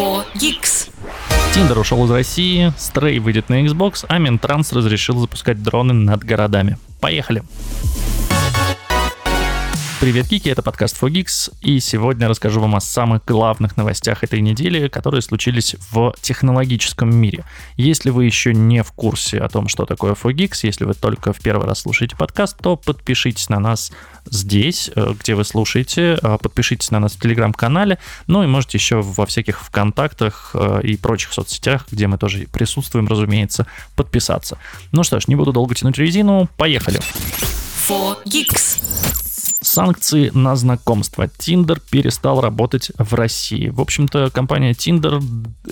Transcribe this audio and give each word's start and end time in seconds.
4 0.00 0.24
Geeks. 0.34 0.88
Тиндер 1.52 1.78
ушел 1.78 2.02
из 2.06 2.10
России, 2.10 2.72
Стрей 2.78 3.18
выйдет 3.18 3.50
на 3.50 3.62
Xbox, 3.62 4.06
а 4.08 4.16
Минтранс 4.16 4.72
разрешил 4.72 5.18
запускать 5.18 5.62
дроны 5.62 5.92
над 5.92 6.24
городами. 6.24 6.78
Поехали! 7.00 7.42
Привет, 10.00 10.28
Кики, 10.28 10.48
это 10.48 10.62
подкаст 10.62 10.96
Fogix, 10.98 11.52
и 11.60 11.78
сегодня 11.78 12.26
расскажу 12.26 12.58
вам 12.58 12.74
о 12.74 12.80
самых 12.80 13.22
главных 13.26 13.76
новостях 13.76 14.24
этой 14.24 14.40
недели, 14.40 14.88
которые 14.88 15.20
случились 15.20 15.76
в 15.90 16.14
технологическом 16.22 17.14
мире. 17.14 17.44
Если 17.76 18.08
вы 18.08 18.24
еще 18.24 18.54
не 18.54 18.82
в 18.82 18.92
курсе 18.92 19.36
о 19.36 19.50
том, 19.50 19.68
что 19.68 19.84
такое 19.84 20.14
Fogix, 20.14 20.60
если 20.62 20.86
вы 20.86 20.94
только 20.94 21.34
в 21.34 21.40
первый 21.40 21.68
раз 21.68 21.80
слушаете 21.80 22.16
подкаст, 22.16 22.56
то 22.62 22.76
подпишитесь 22.76 23.50
на 23.50 23.60
нас 23.60 23.92
здесь, 24.24 24.90
э, 24.96 25.12
где 25.20 25.34
вы 25.34 25.44
слушаете, 25.44 26.18
э, 26.22 26.38
подпишитесь 26.42 26.90
на 26.90 26.98
нас 26.98 27.12
в 27.12 27.20
Телеграм-канале, 27.20 27.98
ну 28.26 28.42
и 28.42 28.46
можете 28.46 28.78
еще 28.78 29.02
во 29.02 29.26
всяких 29.26 29.60
ВКонтактах 29.60 30.52
э, 30.54 30.80
и 30.82 30.96
прочих 30.96 31.34
соцсетях, 31.34 31.84
где 31.90 32.06
мы 32.06 32.16
тоже 32.16 32.48
присутствуем, 32.50 33.06
разумеется, 33.06 33.66
подписаться. 33.96 34.56
Ну 34.92 35.04
что 35.04 35.20
ж, 35.20 35.28
не 35.28 35.36
буду 35.36 35.52
долго 35.52 35.74
тянуть 35.74 35.98
резину, 35.98 36.48
поехали! 36.56 37.00
4 37.86 38.16
Geeks. 38.24 39.29
Санкции 39.70 40.32
на 40.34 40.56
знакомство. 40.56 41.28
Tinder 41.28 41.80
перестал 41.92 42.40
работать 42.40 42.90
в 42.98 43.14
России. 43.14 43.68
В 43.68 43.80
общем-то, 43.80 44.30
компания 44.30 44.72
Tinder 44.72 45.22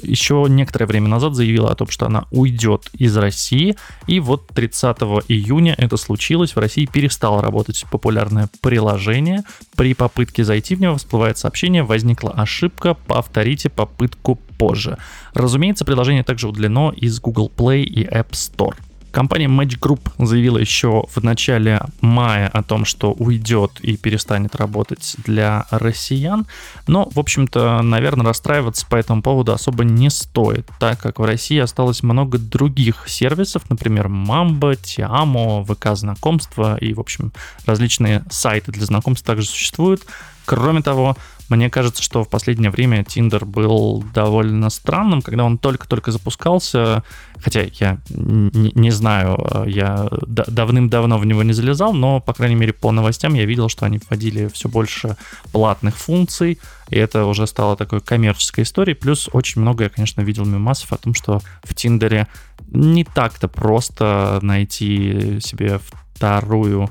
еще 0.02 0.46
некоторое 0.48 0.86
время 0.86 1.08
назад 1.08 1.34
заявила 1.34 1.72
о 1.72 1.74
том, 1.74 1.88
что 1.88 2.06
она 2.06 2.26
уйдет 2.30 2.90
из 2.92 3.16
России. 3.16 3.74
И 4.06 4.20
вот 4.20 4.46
30 4.54 4.98
июня 5.26 5.74
это 5.76 5.96
случилось. 5.96 6.54
В 6.54 6.60
России 6.60 6.86
перестало 6.86 7.42
работать 7.42 7.84
популярное 7.90 8.48
приложение. 8.60 9.42
При 9.74 9.94
попытке 9.94 10.44
зайти 10.44 10.76
в 10.76 10.80
него 10.80 10.94
всплывает 10.96 11.36
сообщение 11.36 11.82
«Возникла 11.82 12.30
ошибка, 12.30 12.94
повторите 12.94 13.68
попытку 13.68 14.36
позже». 14.58 14.96
Разумеется, 15.34 15.84
приложение 15.84 16.22
также 16.22 16.46
удалено 16.46 16.92
из 16.92 17.18
Google 17.18 17.50
Play 17.52 17.82
и 17.82 18.04
App 18.04 18.30
Store. 18.30 18.76
Компания 19.10 19.46
Match 19.46 19.78
Group 19.78 20.00
заявила 20.18 20.58
еще 20.58 21.04
в 21.08 21.22
начале 21.22 21.80
мая 22.00 22.48
о 22.48 22.62
том, 22.62 22.84
что 22.84 23.12
уйдет 23.12 23.80
и 23.80 23.96
перестанет 23.96 24.54
работать 24.56 25.16
для 25.24 25.66
россиян. 25.70 26.46
Но, 26.86 27.08
в 27.14 27.18
общем-то, 27.18 27.82
наверное, 27.82 28.26
расстраиваться 28.26 28.86
по 28.86 28.96
этому 28.96 29.22
поводу 29.22 29.52
особо 29.52 29.84
не 29.84 30.10
стоит, 30.10 30.68
так 30.78 31.00
как 31.00 31.18
в 31.18 31.24
России 31.24 31.58
осталось 31.58 32.02
много 32.02 32.38
других 32.38 33.08
сервисов, 33.08 33.68
например, 33.70 34.06
Mamba, 34.06 34.78
Tiamo, 34.78 35.64
ВК 35.64 35.96
знакомства 35.96 36.76
и, 36.76 36.92
в 36.94 37.00
общем, 37.00 37.32
различные 37.66 38.24
сайты 38.30 38.72
для 38.72 38.84
знакомств 38.84 39.26
также 39.26 39.46
существуют. 39.46 40.02
Кроме 40.44 40.80
того, 40.80 41.16
мне 41.48 41.70
кажется, 41.70 42.02
что 42.02 42.24
в 42.24 42.28
последнее 42.28 42.70
время 42.70 43.02
Tinder 43.02 43.44
был 43.44 44.04
довольно 44.14 44.70
странным, 44.70 45.22
когда 45.22 45.44
он 45.44 45.58
только-только 45.58 46.12
запускался, 46.12 47.02
хотя 47.38 47.62
я 47.62 47.98
не, 48.10 48.72
не 48.74 48.90
знаю, 48.90 49.64
я 49.66 50.08
давным-давно 50.26 51.18
в 51.18 51.24
него 51.24 51.42
не 51.42 51.52
залезал, 51.52 51.92
но, 51.92 52.20
по 52.20 52.34
крайней 52.34 52.56
мере, 52.56 52.72
по 52.72 52.92
новостям 52.92 53.34
я 53.34 53.44
видел, 53.44 53.68
что 53.68 53.86
они 53.86 53.98
вводили 53.98 54.48
все 54.48 54.68
больше 54.68 55.16
платных 55.52 55.96
функций, 55.96 56.58
и 56.90 56.96
это 56.96 57.24
уже 57.24 57.46
стало 57.46 57.76
такой 57.76 58.00
коммерческой 58.00 58.64
историей. 58.64 58.94
Плюс 58.94 59.28
очень 59.32 59.60
много 59.60 59.84
я, 59.84 59.90
конечно, 59.90 60.20
видел 60.20 60.44
мемасов 60.44 60.92
о 60.92 60.96
том, 60.96 61.14
что 61.14 61.40
в 61.62 61.74
Тиндере 61.74 62.26
не 62.68 63.04
так-то 63.04 63.48
просто 63.48 64.38
найти 64.42 65.40
себе 65.40 65.80
вторую 66.14 66.90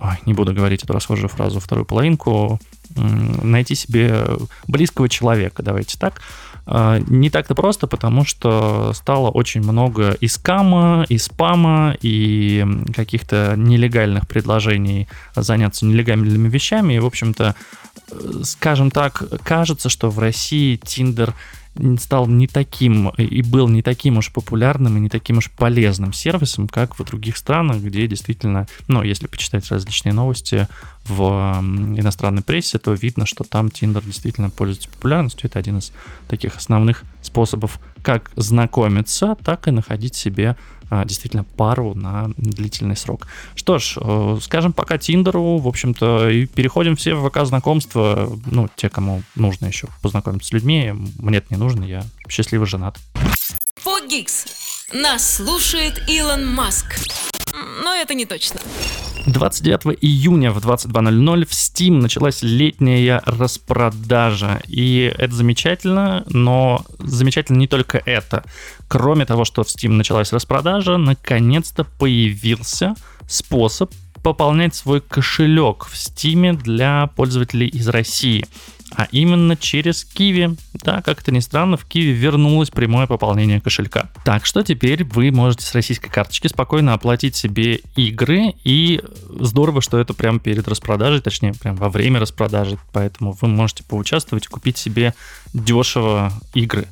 ой, 0.00 0.18
не 0.26 0.34
буду 0.34 0.54
говорить 0.54 0.82
эту 0.82 0.92
расхожую 0.92 1.28
фразу, 1.28 1.60
вторую 1.60 1.84
половинку, 1.84 2.58
найти 2.96 3.74
себе 3.74 4.26
близкого 4.66 5.08
человека, 5.08 5.62
давайте 5.62 5.98
так. 5.98 6.20
А, 6.66 7.00
не 7.08 7.30
так-то 7.30 7.54
просто, 7.54 7.86
потому 7.86 8.24
что 8.24 8.92
стало 8.94 9.30
очень 9.30 9.62
много 9.62 10.12
и 10.20 10.28
скама, 10.28 11.04
и 11.08 11.18
спама, 11.18 11.96
и 12.00 12.64
каких-то 12.94 13.54
нелегальных 13.56 14.28
предложений 14.28 15.08
заняться 15.34 15.86
нелегальными 15.86 16.48
вещами. 16.48 16.94
И, 16.94 16.98
в 16.98 17.06
общем-то, 17.06 17.54
скажем 18.44 18.90
так, 18.90 19.22
кажется, 19.42 19.88
что 19.88 20.10
в 20.10 20.18
России 20.18 20.76
Тиндер 20.76 21.34
стал 21.98 22.26
не 22.26 22.46
таким 22.46 23.10
и 23.10 23.42
был 23.42 23.68
не 23.68 23.82
таким 23.82 24.18
уж 24.18 24.32
популярным 24.32 24.96
и 24.96 25.00
не 25.00 25.08
таким 25.08 25.38
уж 25.38 25.50
полезным 25.50 26.12
сервисом, 26.12 26.68
как 26.68 26.98
в 26.98 27.04
других 27.04 27.36
странах, 27.36 27.78
где 27.78 28.06
действительно, 28.06 28.66
ну, 28.88 29.02
если 29.02 29.28
почитать 29.28 29.68
различные 29.70 30.12
новости 30.12 30.66
в 31.10 31.22
иностранной 31.96 32.42
прессе, 32.42 32.78
то 32.78 32.92
видно, 32.92 33.26
что 33.26 33.44
там 33.44 33.66
Tinder 33.66 34.04
действительно 34.04 34.50
пользуется 34.50 34.88
популярностью. 34.88 35.48
Это 35.50 35.58
один 35.58 35.78
из 35.78 35.92
таких 36.28 36.56
основных 36.56 37.02
способов 37.22 37.80
как 38.02 38.30
знакомиться, 38.36 39.36
так 39.44 39.68
и 39.68 39.70
находить 39.70 40.14
себе 40.14 40.56
а, 40.88 41.04
действительно 41.04 41.44
пару 41.44 41.94
на 41.94 42.30
длительный 42.36 42.96
срок. 42.96 43.26
Что 43.54 43.78
ж, 43.78 43.96
э, 44.00 44.38
скажем 44.42 44.72
пока 44.72 44.98
Тиндеру, 44.98 45.58
в 45.58 45.68
общем-то, 45.68 46.28
и 46.30 46.46
переходим 46.46 46.96
все 46.96 47.14
в 47.14 47.28
ВК 47.28 47.44
знакомства, 47.44 48.36
ну, 48.46 48.68
те, 48.74 48.88
кому 48.88 49.22
нужно 49.36 49.66
еще 49.66 49.88
познакомиться 50.02 50.48
с 50.48 50.52
людьми, 50.52 50.92
мне 51.18 51.38
это 51.38 51.46
не 51.50 51.58
нужно, 51.58 51.84
я 51.84 52.02
счастливо 52.28 52.66
женат. 52.66 52.98
Фогикс. 53.76 54.46
Нас 54.92 55.36
слушает 55.36 56.02
Илон 56.08 56.52
Маск. 56.52 56.96
Но 57.82 57.94
это 57.94 58.14
не 58.14 58.26
точно. 58.26 58.60
29 59.26 59.98
июня 60.00 60.50
в 60.50 60.58
22.00 60.58 61.44
в 61.44 61.50
Steam 61.50 62.00
началась 62.00 62.42
летняя 62.42 63.22
распродажа. 63.26 64.60
И 64.66 65.12
это 65.16 65.34
замечательно, 65.34 66.24
но 66.28 66.84
замечательно 66.98 67.58
не 67.58 67.68
только 67.68 68.02
это. 68.04 68.44
Кроме 68.88 69.26
того, 69.26 69.44
что 69.44 69.62
в 69.62 69.66
Steam 69.66 69.90
началась 69.90 70.32
распродажа, 70.32 70.96
наконец-то 70.96 71.84
появился 71.84 72.94
способ 73.28 73.92
пополнять 74.22 74.74
свой 74.74 75.00
кошелек 75.00 75.86
в 75.86 75.94
Steam 75.94 76.56
для 76.56 77.08
пользователей 77.16 77.68
из 77.68 77.88
России 77.88 78.44
а 78.96 79.06
именно 79.12 79.56
через 79.56 80.06
Kiwi. 80.14 80.58
Да, 80.74 81.02
как 81.02 81.20
это 81.20 81.32
ни 81.32 81.40
странно, 81.40 81.76
в 81.76 81.86
Kiwi 81.86 82.12
вернулось 82.12 82.70
прямое 82.70 83.06
пополнение 83.06 83.60
кошелька. 83.60 84.10
Так 84.24 84.46
что 84.46 84.62
теперь 84.62 85.04
вы 85.04 85.30
можете 85.30 85.64
с 85.64 85.74
российской 85.74 86.08
карточки 86.08 86.48
спокойно 86.48 86.94
оплатить 86.94 87.36
себе 87.36 87.80
игры, 87.96 88.54
и 88.64 89.00
здорово, 89.38 89.80
что 89.82 89.98
это 89.98 90.14
прямо 90.14 90.38
перед 90.38 90.66
распродажей, 90.68 91.20
точнее, 91.20 91.54
прям 91.54 91.76
во 91.76 91.88
время 91.88 92.20
распродажи, 92.20 92.78
поэтому 92.92 93.36
вы 93.40 93.48
можете 93.48 93.84
поучаствовать 93.84 94.46
и 94.46 94.48
купить 94.48 94.78
себе 94.78 95.14
дешево 95.52 96.32
игры. 96.54 96.86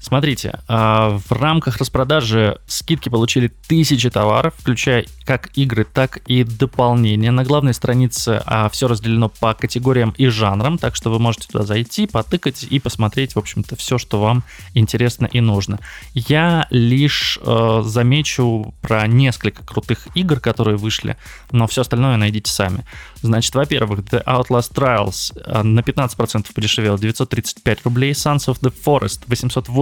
Смотрите, 0.00 0.60
а, 0.68 1.18
в 1.28 1.32
рамках 1.32 1.78
распродажи 1.78 2.58
скидки 2.66 3.08
получили 3.08 3.48
тысячи 3.66 4.08
товаров, 4.10 4.54
включая 4.56 5.04
как 5.24 5.50
игры, 5.56 5.84
так 5.84 6.18
и 6.26 6.44
дополнения. 6.44 7.30
На 7.30 7.44
главной 7.44 7.74
странице 7.74 8.40
а, 8.46 8.68
все 8.68 8.86
разделено 8.86 9.28
по 9.28 9.54
категориям 9.54 10.14
и 10.16 10.28
жанрам, 10.28 10.78
так 10.78 10.94
что 10.94 11.10
вы 11.10 11.18
можете 11.18 11.48
туда 11.48 11.64
зайти, 11.64 12.06
потыкать 12.06 12.62
и 12.62 12.78
посмотреть, 12.78 13.34
в 13.34 13.38
общем-то, 13.38 13.76
все, 13.76 13.98
что 13.98 14.20
вам 14.20 14.44
интересно 14.74 15.26
и 15.26 15.40
нужно. 15.40 15.80
Я 16.14 16.66
лишь 16.70 17.38
э, 17.42 17.82
замечу 17.84 18.74
про 18.80 19.06
несколько 19.06 19.64
крутых 19.64 20.08
игр, 20.14 20.40
которые 20.40 20.76
вышли, 20.76 21.16
но 21.50 21.66
все 21.66 21.82
остальное 21.82 22.16
найдите 22.16 22.50
сами. 22.52 22.84
Значит, 23.20 23.54
во-первых, 23.54 24.00
The 24.00 24.24
Outlast 24.24 24.72
Trials 24.72 25.32
э, 25.44 25.62
на 25.62 25.80
15% 25.80 26.54
подешевел, 26.54 26.98
935 26.98 27.84
рублей. 27.84 28.12
Sons 28.12 28.46
of 28.46 28.60
the 28.60 28.72
Forest 28.84 29.22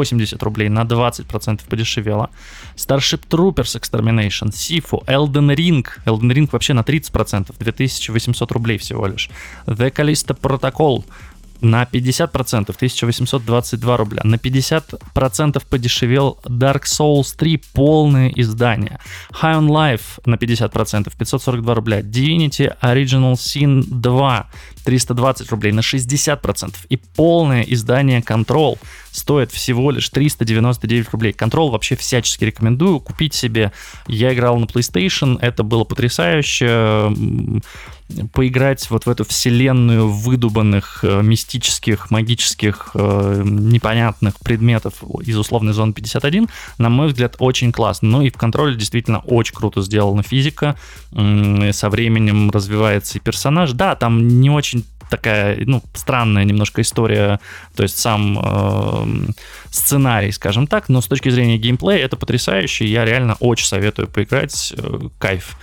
880 0.06 0.42
рублей, 0.42 0.68
на 0.68 0.84
20% 0.84 1.60
подешевело. 1.68 2.30
Starship 2.76 3.20
Troopers 3.28 3.80
Extermination, 3.80 4.50
Sifu, 4.50 5.04
Elden 5.06 5.54
Ring. 5.54 5.86
Elden 6.04 6.32
Ring 6.32 6.48
вообще 6.50 6.74
на 6.74 6.80
30%, 6.80 7.54
2800 7.58 8.52
рублей 8.52 8.78
всего 8.78 9.06
лишь. 9.06 9.30
The 9.66 9.92
Callisto 9.92 10.38
Protocol 10.38 11.04
на 11.60 11.84
50%, 11.84 12.74
1822 12.74 13.96
рубля. 13.96 14.20
На 14.24 14.36
50% 14.36 15.62
подешевел 15.68 16.38
Dark 16.44 16.82
Souls 16.84 17.34
3 17.36 17.62
полное 17.72 18.28
издание. 18.28 18.98
High 19.30 19.60
on 19.60 19.68
Life 19.68 20.20
на 20.24 20.36
50%, 20.36 21.12
542 21.16 21.74
рубля. 21.74 22.00
Divinity 22.00 22.76
Original 22.82 23.34
Sin 23.34 23.84
2 23.88 24.46
320 24.86 25.50
рублей 25.50 25.72
на 25.72 25.80
60%. 25.80 26.74
И 26.88 26.96
полное 26.96 27.62
издание 27.62 28.20
Control 28.20 28.78
стоит 29.10 29.50
всего 29.50 29.90
лишь 29.90 30.08
399 30.08 31.10
рублей. 31.10 31.32
Control 31.32 31.70
вообще 31.70 31.96
всячески 31.96 32.44
рекомендую 32.44 33.00
купить 33.00 33.34
себе. 33.34 33.72
Я 34.06 34.32
играл 34.32 34.56
на 34.58 34.64
PlayStation, 34.64 35.38
это 35.40 35.64
было 35.64 35.84
потрясающе 35.84 37.10
поиграть 38.32 38.88
вот 38.90 39.06
в 39.06 39.10
эту 39.10 39.24
вселенную 39.24 40.08
выдуманных 40.08 41.00
э, 41.02 41.22
мистических, 41.22 42.10
магических, 42.10 42.90
э, 42.94 43.42
непонятных 43.44 44.38
предметов 44.38 45.02
из 45.22 45.36
условной 45.36 45.72
зоны 45.72 45.92
51, 45.92 46.48
на 46.78 46.88
мой 46.88 47.08
взгляд, 47.08 47.36
очень 47.40 47.72
классно. 47.72 48.08
Ну 48.08 48.22
и 48.22 48.30
в 48.30 48.36
контроле 48.36 48.76
действительно 48.76 49.18
очень 49.18 49.54
круто 49.54 49.82
сделана 49.82 50.22
физика, 50.22 50.76
со 51.10 51.90
временем 51.90 52.50
развивается 52.50 53.18
и 53.18 53.20
персонаж. 53.20 53.72
Да, 53.72 53.96
там 53.96 54.40
не 54.40 54.50
очень 54.50 54.75
такая, 55.10 55.58
ну, 55.64 55.82
странная 55.94 56.44
немножко 56.44 56.82
история, 56.82 57.40
то 57.74 57.82
есть 57.82 57.98
сам 57.98 58.38
э, 58.38 59.32
сценарий, 59.70 60.32
скажем 60.32 60.66
так, 60.66 60.88
но 60.88 61.00
с 61.00 61.06
точки 61.06 61.28
зрения 61.28 61.58
геймплея 61.58 62.04
это 62.04 62.16
потрясающе, 62.16 62.86
я 62.86 63.04
реально 63.04 63.36
очень 63.40 63.66
советую 63.66 64.08
поиграть, 64.08 64.72
э, 64.76 65.08
кайф. 65.18 65.56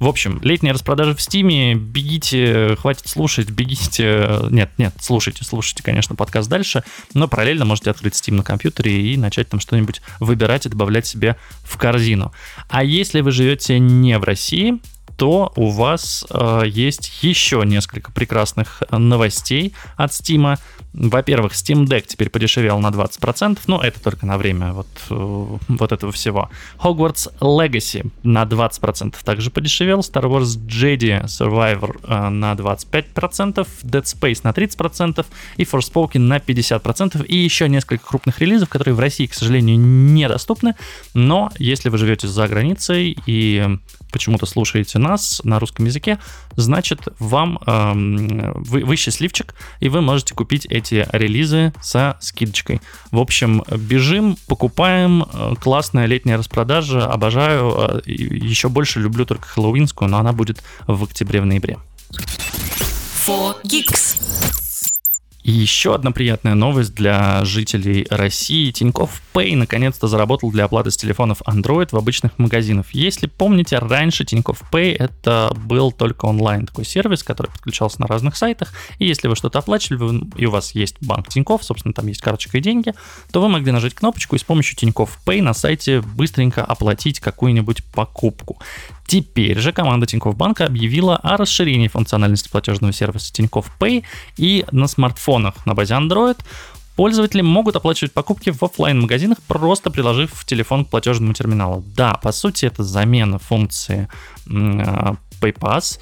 В 0.00 0.08
общем, 0.08 0.40
летняя 0.42 0.72
распродажа 0.72 1.14
в 1.14 1.22
Стиме. 1.22 1.74
Бегите, 1.74 2.76
хватит 2.76 3.06
слушать, 3.06 3.48
бегите. 3.50 4.40
Нет, 4.50 4.70
нет, 4.76 4.92
слушайте, 5.00 5.44
слушайте, 5.44 5.82
конечно, 5.82 6.16
подкаст 6.16 6.48
дальше, 6.50 6.82
но 7.14 7.28
параллельно 7.28 7.64
можете 7.64 7.90
открыть 7.90 8.14
Steam 8.14 8.34
на 8.34 8.42
компьютере 8.42 9.12
и 9.12 9.16
начать 9.16 9.48
там 9.48 9.60
что-нибудь 9.60 10.02
выбирать 10.18 10.66
и 10.66 10.68
добавлять 10.68 11.06
себе 11.06 11.36
в 11.62 11.78
корзину. 11.78 12.32
А 12.68 12.82
если 12.82 13.20
вы 13.20 13.30
живете 13.30 13.78
не 13.78 14.18
в 14.18 14.24
России, 14.24 14.80
то 15.16 15.52
у 15.56 15.70
вас 15.70 16.24
э, 16.30 16.62
есть 16.66 17.22
еще 17.22 17.62
несколько 17.64 18.12
прекрасных 18.12 18.82
новостей 18.90 19.74
от 19.96 20.10
Steam. 20.10 20.58
Во-первых, 20.94 21.52
Steam 21.52 21.86
Deck 21.86 22.04
теперь 22.06 22.30
подешевел 22.30 22.78
на 22.78 22.88
20%, 22.88 23.58
но 23.66 23.82
это 23.82 24.00
только 24.00 24.26
на 24.26 24.38
время 24.38 24.72
вот, 24.72 24.86
э, 25.10 25.58
вот 25.68 25.92
этого 25.92 26.12
всего. 26.12 26.50
Hogwarts 26.78 27.32
Legacy 27.40 28.10
на 28.22 28.44
20% 28.44 29.16
также 29.24 29.50
подешевел, 29.50 30.00
Star 30.00 30.24
Wars 30.24 30.56
Jedi 30.66 31.24
Survivor 31.24 31.98
э, 32.04 32.28
на 32.28 32.52
25%, 32.52 33.66
Dead 33.82 34.04
Space 34.04 34.40
на 34.44 34.50
30% 34.50 35.26
и 35.56 35.64
Forspoken 35.64 36.18
на 36.18 36.36
50%, 36.36 37.26
и 37.26 37.36
еще 37.36 37.68
несколько 37.68 38.06
крупных 38.06 38.38
релизов, 38.38 38.68
которые 38.68 38.94
в 38.94 39.00
России, 39.00 39.26
к 39.26 39.34
сожалению, 39.34 39.78
недоступны, 39.78 40.76
но 41.12 41.50
если 41.58 41.88
вы 41.88 41.98
живете 41.98 42.28
за 42.28 42.46
границей 42.46 43.16
и 43.26 43.78
почему-то 44.12 44.46
слушаете 44.46 45.00
нас 45.00 45.40
на 45.42 45.58
русском 45.58 45.86
языке, 45.86 46.20
значит, 46.54 47.00
вам 47.18 47.58
эм, 47.66 48.52
вы, 48.62 48.84
вы 48.84 48.94
счастливчик, 48.94 49.56
и 49.80 49.88
вы 49.88 50.02
можете 50.02 50.34
купить 50.34 50.66
эти 50.66 50.83
релизы 50.92 51.72
со 51.80 52.16
скидочкой. 52.20 52.80
В 53.10 53.18
общем, 53.18 53.62
бежим, 53.70 54.36
покупаем, 54.46 55.24
э, 55.32 55.54
классная 55.60 56.06
летняя 56.06 56.36
распродажа, 56.36 57.06
обожаю, 57.06 57.74
э, 57.76 58.00
еще 58.06 58.68
больше 58.68 59.00
люблю 59.00 59.24
только 59.26 59.46
хэллоуинскую, 59.46 60.10
но 60.10 60.18
она 60.18 60.32
будет 60.32 60.62
в 60.86 61.04
октябре, 61.04 61.40
в 61.40 61.46
ноябре. 61.46 61.78
4Geeks. 65.44 65.50
И 65.50 65.52
еще 65.52 65.94
одна 65.94 66.10
приятная 66.10 66.54
новость 66.54 66.94
для 66.94 67.44
жителей 67.44 68.06
России. 68.10 68.70
Тинькофф 68.70 69.20
Pay 69.34 69.56
наконец-то 69.56 70.08
заработал 70.08 70.50
для 70.50 70.64
оплаты 70.64 70.90
с 70.90 70.96
телефонов 70.96 71.42
Android 71.42 71.90
в 71.92 71.96
обычных 71.96 72.38
магазинах. 72.38 72.86
Если 72.92 73.26
помните, 73.26 73.78
раньше 73.78 74.24
Тинькофф 74.24 74.62
Pay 74.72 74.96
это 74.96 75.54
был 75.54 75.92
только 75.92 76.24
онлайн 76.24 76.66
такой 76.66 76.86
сервис, 76.86 77.22
который 77.22 77.48
подключался 77.48 78.00
на 78.00 78.06
разных 78.06 78.36
сайтах. 78.36 78.72
И 78.98 79.06
если 79.06 79.28
вы 79.28 79.36
что-то 79.36 79.58
оплачивали, 79.58 80.24
и 80.36 80.46
у 80.46 80.50
вас 80.50 80.74
есть 80.74 80.96
банк 81.02 81.28
Тинькофф, 81.28 81.62
собственно, 81.62 81.92
там 81.92 82.06
есть 82.06 82.22
карточка 82.22 82.56
и 82.58 82.60
деньги, 82.62 82.94
то 83.30 83.42
вы 83.42 83.48
могли 83.48 83.70
нажать 83.70 83.94
кнопочку 83.94 84.36
и 84.36 84.38
с 84.38 84.44
помощью 84.44 84.76
Тинькофф 84.76 85.18
Pay 85.26 85.42
на 85.42 85.52
сайте 85.52 86.00
быстренько 86.00 86.64
оплатить 86.64 87.20
какую-нибудь 87.20 87.84
покупку. 87.84 88.58
Теперь 89.06 89.58
же 89.58 89.72
команда 89.72 90.06
Тинькофф 90.06 90.34
Банка 90.34 90.64
объявила 90.64 91.16
о 91.16 91.36
расширении 91.36 91.88
функциональности 91.88 92.48
платежного 92.48 92.92
сервиса 92.92 93.32
Тинькофф 93.32 93.70
Pay 93.78 94.04
и 94.38 94.64
на 94.70 94.88
смартфонах 95.34 95.66
на 95.66 95.74
базе 95.74 95.94
Android 95.94 96.38
Пользователи 96.96 97.42
могут 97.42 97.74
оплачивать 97.74 98.12
покупки 98.12 98.50
в 98.50 98.62
офлайн 98.62 99.00
магазинах 99.00 99.38
просто 99.48 99.90
приложив 99.90 100.44
телефон 100.44 100.84
к 100.84 100.90
платежному 100.90 101.34
терминалу. 101.34 101.82
Да, 101.96 102.14
по 102.14 102.30
сути, 102.30 102.66
это 102.66 102.84
замена 102.84 103.40
функции 103.40 104.08
а, 104.48 105.16
PayPass, 105.40 105.98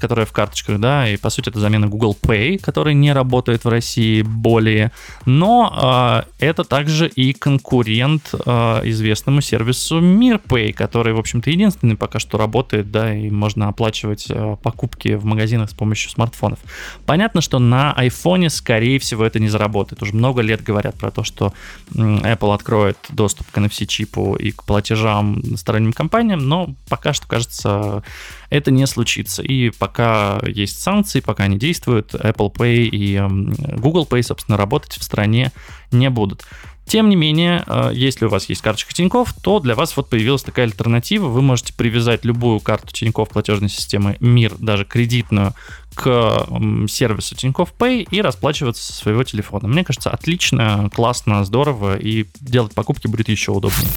которая 0.00 0.26
в 0.26 0.32
карточках, 0.32 0.78
да, 0.78 1.08
и 1.08 1.16
по 1.16 1.30
сути 1.30 1.48
это 1.48 1.58
замена 1.60 1.86
Google 1.86 2.16
Pay, 2.20 2.58
который 2.58 2.94
не 2.94 3.12
работает 3.12 3.64
в 3.64 3.68
России 3.68 4.22
более, 4.22 4.92
но 5.26 6.24
э, 6.38 6.46
это 6.46 6.64
также 6.64 7.08
и 7.08 7.32
конкурент 7.32 8.30
э, 8.32 8.80
известному 8.84 9.40
сервису 9.40 10.00
MirPay, 10.00 10.72
который, 10.72 11.12
в 11.12 11.18
общем-то, 11.18 11.50
единственный 11.50 11.96
пока 11.96 12.18
что 12.18 12.38
работает, 12.38 12.90
да, 12.90 13.14
и 13.14 13.30
можно 13.30 13.68
оплачивать 13.68 14.26
э, 14.28 14.56
покупки 14.62 15.14
в 15.14 15.24
магазинах 15.24 15.70
с 15.70 15.74
помощью 15.74 16.10
смартфонов. 16.10 16.58
Понятно, 17.06 17.40
что 17.40 17.58
на 17.58 17.94
iPhone, 17.98 18.48
скорее 18.48 18.98
всего, 18.98 19.24
это 19.24 19.38
не 19.38 19.48
заработает. 19.48 20.02
Уже 20.02 20.14
много 20.14 20.42
лет 20.42 20.62
говорят 20.62 20.96
про 20.96 21.10
то, 21.10 21.24
что 21.24 21.52
Apple 21.94 22.54
откроет 22.54 22.98
доступ 23.08 23.50
к 23.50 23.58
NFC-чипу 23.58 24.36
и 24.36 24.50
к 24.50 24.64
платежам 24.64 25.56
сторонним 25.56 25.92
компаниям, 25.92 26.40
но 26.48 26.74
пока 26.88 27.12
что, 27.12 27.26
кажется, 27.26 28.02
это 28.50 28.70
не 28.70 28.86
случится. 28.86 29.42
И 29.42 29.70
пока 29.70 30.40
есть 30.46 30.82
санкции, 30.82 31.20
пока 31.20 31.44
они 31.44 31.58
действуют, 31.58 32.14
Apple 32.14 32.52
Pay 32.52 32.86
и 32.86 33.14
эм, 33.14 33.54
Google 33.78 34.06
Pay, 34.10 34.22
собственно, 34.22 34.58
работать 34.58 34.98
в 34.98 35.02
стране 35.02 35.52
не 35.92 36.10
будут. 36.10 36.44
Тем 36.90 37.08
не 37.08 37.14
менее, 37.14 37.62
э, 37.68 37.92
если 37.94 38.24
у 38.24 38.28
вас 38.28 38.48
есть 38.48 38.62
карточка 38.62 38.92
Тинькофф, 38.92 39.32
то 39.40 39.60
для 39.60 39.76
вас 39.76 39.96
вот 39.96 40.10
появилась 40.10 40.42
такая 40.42 40.66
альтернатива. 40.66 41.28
Вы 41.28 41.40
можете 41.40 41.72
привязать 41.72 42.24
любую 42.24 42.58
карту 42.58 42.88
Тинькофф 42.92 43.28
платежной 43.28 43.68
системы 43.68 44.16
МИР, 44.18 44.56
даже 44.58 44.84
кредитную, 44.84 45.54
к 45.94 46.48
сервису 46.88 47.36
Тинькофф 47.36 47.72
Pay 47.78 48.08
и 48.10 48.20
расплачиваться 48.20 48.82
со 48.82 48.92
своего 48.92 49.22
телефона. 49.22 49.68
Мне 49.68 49.84
кажется, 49.84 50.10
отлично, 50.10 50.90
классно, 50.92 51.44
здорово, 51.44 51.96
и 51.96 52.26
делать 52.40 52.74
покупки 52.74 53.06
будет 53.06 53.28
еще 53.28 53.52
удобнее. 53.52 53.88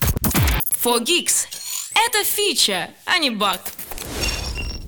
4Geeks. 0.83 1.47
Это 1.95 2.23
фича, 2.23 2.89
а 3.05 3.17
не 3.17 3.31
баг. 3.31 3.61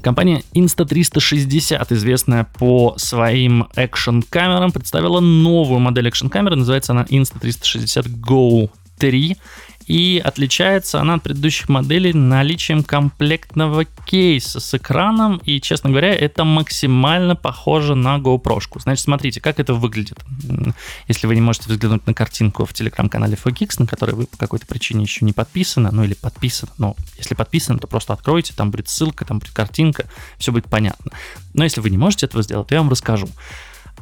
Компания 0.05 0.43
Insta360, 0.53 1.83
известная 1.89 2.43
по 2.59 2.93
своим 2.97 3.69
экшн-камерам, 3.75 4.71
представила 4.71 5.19
новую 5.19 5.79
модель 5.79 6.09
экшн-камеры. 6.09 6.57
Называется 6.57 6.91
она 6.91 7.05
Insta360 7.05 8.21
Go 8.21 8.69
3 8.99 9.35
и 9.87 10.21
отличается 10.23 10.99
она 10.99 11.15
от 11.15 11.23
предыдущих 11.23 11.69
моделей 11.69 12.13
наличием 12.13 12.83
комплектного 12.83 13.85
кейса 13.85 14.59
с 14.59 14.73
экраном, 14.73 15.37
и, 15.43 15.61
честно 15.61 15.89
говоря, 15.89 16.13
это 16.13 16.43
максимально 16.43 17.35
похоже 17.35 17.95
на 17.95 18.17
GoPro. 18.17 18.59
Значит, 18.79 19.03
смотрите, 19.03 19.41
как 19.41 19.59
это 19.59 19.73
выглядит. 19.73 20.23
Если 21.07 21.27
вы 21.27 21.35
не 21.35 21.41
можете 21.41 21.69
взглянуть 21.69 22.07
на 22.07 22.13
картинку 22.13 22.65
в 22.65 22.73
телеграм-канале 22.73 23.37
4 23.37 23.67
на 23.79 23.87
который 23.87 24.15
вы 24.15 24.25
по 24.25 24.37
какой-то 24.37 24.65
причине 24.65 25.03
еще 25.03 25.25
не 25.25 25.33
подписаны, 25.33 25.89
ну 25.91 26.03
или 26.03 26.13
подписаны, 26.13 26.71
но 26.77 26.95
если 27.17 27.35
подписаны, 27.35 27.79
то 27.79 27.87
просто 27.87 28.13
откройте, 28.13 28.53
там 28.55 28.71
будет 28.71 28.89
ссылка, 28.89 29.25
там 29.25 29.39
будет 29.39 29.53
картинка, 29.53 30.05
все 30.37 30.51
будет 30.51 30.65
понятно. 30.65 31.11
Но 31.53 31.63
если 31.63 31.81
вы 31.81 31.89
не 31.89 31.97
можете 31.97 32.25
этого 32.25 32.43
сделать, 32.43 32.67
то 32.67 32.75
я 32.75 32.81
вам 32.81 32.89
расскажу. 32.89 33.27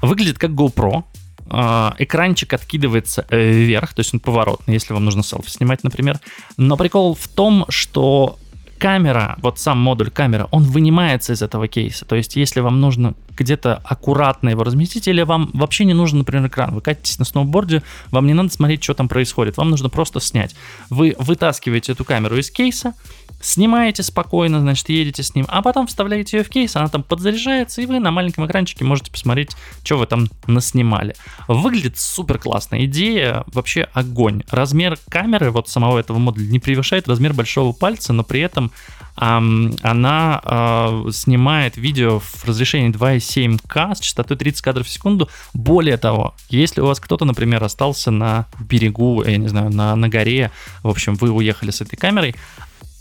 Выглядит 0.01 0.37
как 0.37 0.51
GoPro, 0.51 1.03
экранчик 1.49 2.53
откидывается 2.53 3.25
э, 3.29 3.51
вверх, 3.51 3.93
то 3.93 3.99
есть 3.99 4.13
он 4.13 4.19
поворотный, 4.19 4.73
если 4.73 4.93
вам 4.93 5.05
нужно 5.05 5.23
селфи 5.23 5.49
снимать, 5.49 5.83
например. 5.83 6.19
Но 6.57 6.77
прикол 6.77 7.15
в 7.15 7.27
том, 7.27 7.65
что 7.69 8.37
камера, 8.83 9.37
вот 9.41 9.59
сам 9.59 9.77
модуль 9.77 10.09
камера, 10.09 10.47
он 10.51 10.63
вынимается 10.63 11.33
из 11.33 11.41
этого 11.41 11.67
кейса. 11.67 12.05
То 12.05 12.15
есть, 12.15 12.35
если 12.35 12.59
вам 12.59 12.81
нужно 12.81 13.13
где-то 13.37 13.81
аккуратно 13.83 14.49
его 14.49 14.63
разместить, 14.63 15.07
или 15.07 15.21
вам 15.21 15.49
вообще 15.53 15.85
не 15.85 15.93
нужен, 15.93 16.19
например, 16.19 16.47
экран, 16.47 16.73
вы 16.73 16.81
катитесь 16.81 17.19
на 17.19 17.25
сноуборде, 17.25 17.83
вам 18.11 18.27
не 18.27 18.33
надо 18.33 18.49
смотреть, 18.49 18.83
что 18.83 18.93
там 18.93 19.07
происходит, 19.07 19.57
вам 19.57 19.69
нужно 19.69 19.89
просто 19.89 20.19
снять. 20.19 20.55
Вы 20.89 21.15
вытаскиваете 21.17 21.93
эту 21.93 22.05
камеру 22.05 22.37
из 22.37 22.51
кейса, 22.51 22.93
снимаете 23.41 24.03
спокойно, 24.03 24.61
значит, 24.61 24.89
едете 24.89 25.23
с 25.23 25.35
ним, 25.35 25.45
а 25.49 25.61
потом 25.61 25.87
вставляете 25.87 26.37
ее 26.37 26.43
в 26.43 26.49
кейс, 26.49 26.75
она 26.75 26.87
там 26.87 27.03
подзаряжается, 27.03 27.81
и 27.81 27.85
вы 27.85 27.99
на 27.99 28.11
маленьком 28.11 28.45
экранчике 28.45 28.85
можете 28.85 29.11
посмотреть, 29.11 29.55
что 29.83 29.97
вы 29.97 30.05
там 30.05 30.29
наснимали. 30.47 31.15
Выглядит 31.47 31.97
супер 31.97 32.39
классно. 32.39 32.83
Идея 32.85 33.43
вообще 33.47 33.87
огонь. 33.93 34.43
Размер 34.49 34.97
камеры 35.09 35.51
вот 35.51 35.67
самого 35.69 35.99
этого 35.99 36.17
модуля 36.17 36.47
не 36.47 36.59
превышает 36.59 37.07
размер 37.07 37.33
большого 37.33 37.73
пальца, 37.73 38.13
но 38.13 38.23
при 38.23 38.41
этом 38.41 38.71
она 39.15 40.41
э, 40.43 41.11
снимает 41.11 41.77
видео 41.77 42.19
в 42.19 42.45
разрешении 42.45 42.91
2,7К 42.91 43.95
с 43.95 43.99
частотой 43.99 44.37
30 44.37 44.61
кадров 44.61 44.87
в 44.87 44.89
секунду. 44.89 45.29
Более 45.53 45.97
того, 45.97 46.33
если 46.49 46.81
у 46.81 46.87
вас 46.87 46.99
кто-то, 46.99 47.25
например, 47.25 47.63
остался 47.63 48.09
на 48.11 48.47
берегу, 48.59 49.23
я 49.23 49.37
не 49.37 49.47
знаю, 49.47 49.69
на, 49.71 49.95
на 49.95 50.09
горе, 50.09 50.51
в 50.81 50.89
общем, 50.89 51.15
вы 51.15 51.29
уехали 51.29 51.69
с 51.69 51.81
этой 51.81 51.95
камерой, 51.95 52.35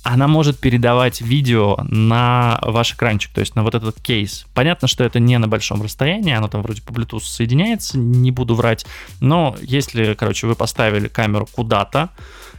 она 0.02 0.26
может 0.26 0.59
передавать 0.59 1.21
видео 1.21 1.76
на 1.88 2.59
ваш 2.62 2.94
экранчик, 2.94 3.32
то 3.32 3.40
есть 3.40 3.54
на 3.54 3.62
вот 3.62 3.75
этот 3.75 4.00
кейс. 4.00 4.47
Понятно, 4.54 4.88
что 4.88 5.04
это 5.04 5.21
не 5.21 5.38
на 5.38 5.49
большом 5.49 5.82
расстоянии, 5.82 6.35
оно 6.35 6.49
там 6.49 6.62
вроде 6.62 6.82
по 6.82 6.92
Bluetooth 6.92 7.21
соединяется, 7.21 7.99
не 7.99 8.30
буду 8.30 8.54
врать, 8.54 8.85
но 9.21 9.56
если, 9.61 10.14
короче, 10.14 10.47
вы 10.47 10.54
поставили 10.54 11.09
камеру 11.09 11.49
куда-то, 11.50 12.11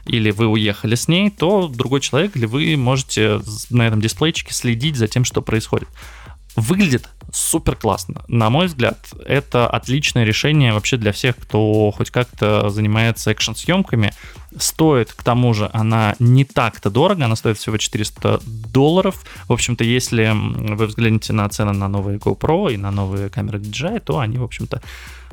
или 0.05 0.31
вы 0.31 0.47
уехали 0.47 0.95
с 0.95 1.07
ней, 1.07 1.29
то 1.29 1.67
другой 1.67 2.01
человек 2.01 2.35
или 2.35 2.45
вы 2.45 2.75
можете 2.75 3.41
на 3.69 3.87
этом 3.87 4.01
дисплейчике 4.01 4.53
следить 4.53 4.97
за 4.97 5.07
тем, 5.07 5.23
что 5.23 5.41
происходит. 5.41 5.87
Выглядит 6.55 7.09
супер 7.33 7.75
классно. 7.75 8.23
На 8.27 8.49
мой 8.49 8.67
взгляд, 8.67 8.97
это 9.25 9.67
отличное 9.67 10.23
решение 10.23 10.71
вообще 10.71 10.97
для 10.97 11.11
всех, 11.11 11.35
кто 11.35 11.91
хоть 11.91 12.11
как-то 12.11 12.69
занимается 12.69 13.31
экшн-съемками 13.31 14.13
Стоит, 14.57 15.13
к 15.13 15.23
тому 15.23 15.53
же, 15.53 15.69
она 15.73 16.15
не 16.19 16.45
так-то 16.45 16.89
дорого, 16.89 17.25
она 17.25 17.35
стоит 17.35 17.57
всего 17.57 17.77
400 17.77 18.41
долларов. 18.71 19.23
В 19.47 19.53
общем-то, 19.53 19.83
если 19.83 20.31
вы 20.33 20.85
взглянете 20.85 21.33
на 21.33 21.49
цены 21.49 21.73
на 21.73 21.87
новые 21.87 22.19
GoPro 22.19 22.71
и 22.71 22.77
на 22.77 22.91
новые 22.91 23.29
камеры 23.29 23.59
DJI, 23.59 23.99
то 24.01 24.19
они, 24.19 24.37
в 24.37 24.43
общем-то, 24.43 24.81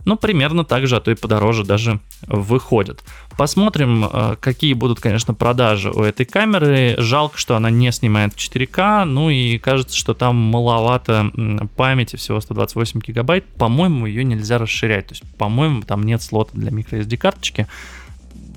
ну, 0.05 0.17
примерно 0.17 0.65
так 0.65 0.87
же, 0.87 0.97
а 0.97 1.01
то 1.01 1.11
и 1.11 1.15
подороже 1.15 1.65
даже 1.65 2.01
выходят. 2.27 3.03
Посмотрим, 3.37 4.05
э, 4.05 4.37
какие 4.41 4.75
будут, 4.75 5.01
конечно, 5.01 5.35
продажи 5.35 5.91
у 5.91 6.03
этой 6.03 6.27
камеры. 6.27 6.95
Жалко, 6.99 7.39
что 7.39 7.57
она 7.57 7.71
не 7.71 7.93
снимает 7.93 8.35
в 8.35 8.37
4К, 8.37 9.05
ну 9.05 9.31
и 9.31 9.59
кажется, 9.59 9.97
что 9.97 10.15
там 10.15 10.37
маловато 10.37 11.31
памяти, 11.77 12.17
всего 12.17 12.41
128 12.41 13.01
гигабайт. 13.01 13.45
По-моему, 13.55 14.07
ее 14.07 14.25
нельзя 14.25 14.59
расширять, 14.59 15.09
то 15.09 15.13
есть, 15.13 15.25
по-моему, 15.37 15.83
там 15.83 16.03
нет 16.03 16.23
слота 16.23 16.51
для 16.55 16.71
microSD 16.71 17.17
карточки. 17.17 17.67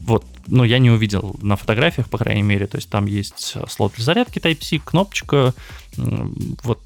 Вот, 0.01 0.25
ну, 0.47 0.63
я 0.63 0.79
не 0.79 0.91
увидел 0.91 1.35
на 1.41 1.55
фотографиях, 1.55 2.09
по 2.09 2.17
крайней 2.17 2.43
мере, 2.43 2.67
то 2.67 2.77
есть 2.77 2.89
там 2.89 3.05
есть 3.05 3.55
слот 3.69 3.93
для 3.95 4.03
зарядки 4.03 4.39
Type-C, 4.39 4.79
кнопочка, 4.79 5.53
вот 5.95 6.81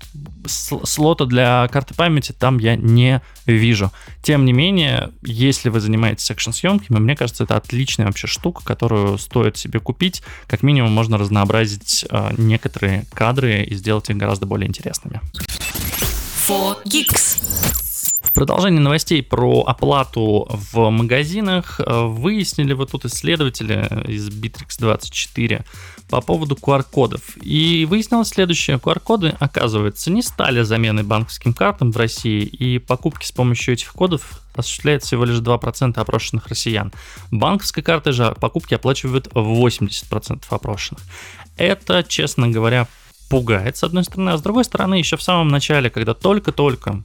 слота 0.47 1.25
для 1.25 1.67
карты 1.71 1.93
памяти 1.93 2.33
там 2.37 2.57
я 2.59 2.75
не 2.75 3.21
вижу. 3.45 3.91
Тем 4.21 4.45
не 4.45 4.53
менее, 4.53 5.11
если 5.23 5.69
вы 5.69 5.79
занимаетесь 5.79 6.29
экшн-съемками, 6.29 6.99
мне 6.99 7.15
кажется, 7.15 7.45
это 7.45 7.55
отличная 7.55 8.07
вообще 8.07 8.27
штука, 8.27 8.63
которую 8.63 9.17
стоит 9.17 9.57
себе 9.57 9.79
купить. 9.79 10.23
Как 10.47 10.63
минимум 10.63 10.91
можно 10.91 11.17
разнообразить 11.17 12.05
э, 12.09 12.33
некоторые 12.37 13.05
кадры 13.13 13.63
и 13.63 13.75
сделать 13.75 14.09
их 14.09 14.17
гораздо 14.17 14.45
более 14.45 14.67
интересными. 14.67 15.21
4Geeks. 16.47 17.83
В 17.83 17.86
продолжении 18.37 18.77
новостей 18.77 19.23
про 19.23 19.63
оплату 19.63 20.47
в 20.47 20.91
магазинах 20.91 21.79
э, 21.79 22.03
выяснили 22.05 22.73
вот 22.73 22.91
тут 22.91 23.05
исследователи 23.05 23.87
из 24.07 24.29
Bittrex24 24.29 25.65
по 26.07 26.21
поводу 26.21 26.53
QR-кодов. 26.53 27.35
И 27.41 27.87
выяснилось 27.89 28.27
следующее. 28.27 28.77
QR-коды, 28.77 29.35
оказывается, 29.39 30.11
не 30.11 30.21
стали 30.21 30.61
заменой 30.61 31.03
банковским 31.03 31.51
картам 31.51 31.91
в 31.91 31.97
России, 31.97 32.43
и 32.43 32.77
покупки 32.77 33.25
с 33.25 33.31
помощью 33.31 33.73
этих 33.73 33.91
кодов 33.91 34.39
осуществляет 34.53 35.01
всего 35.01 35.25
лишь 35.25 35.39
2% 35.39 35.99
опрошенных 35.99 36.45
россиян. 36.45 36.93
Банковской 37.31 37.81
картой 37.81 38.13
же 38.13 38.35
покупки 38.39 38.75
оплачивают 38.75 39.29
80% 39.29 40.43
опрошенных. 40.47 41.01
Это, 41.57 42.03
честно 42.07 42.49
говоря, 42.49 42.87
пугает, 43.31 43.77
с 43.77 43.83
одной 43.83 44.03
стороны, 44.03 44.29
а 44.29 44.37
с 44.37 44.43
другой 44.43 44.63
стороны, 44.63 44.93
еще 44.93 45.17
в 45.17 45.23
самом 45.23 45.47
начале, 45.47 45.89
когда 45.89 46.13
только-только 46.13 47.01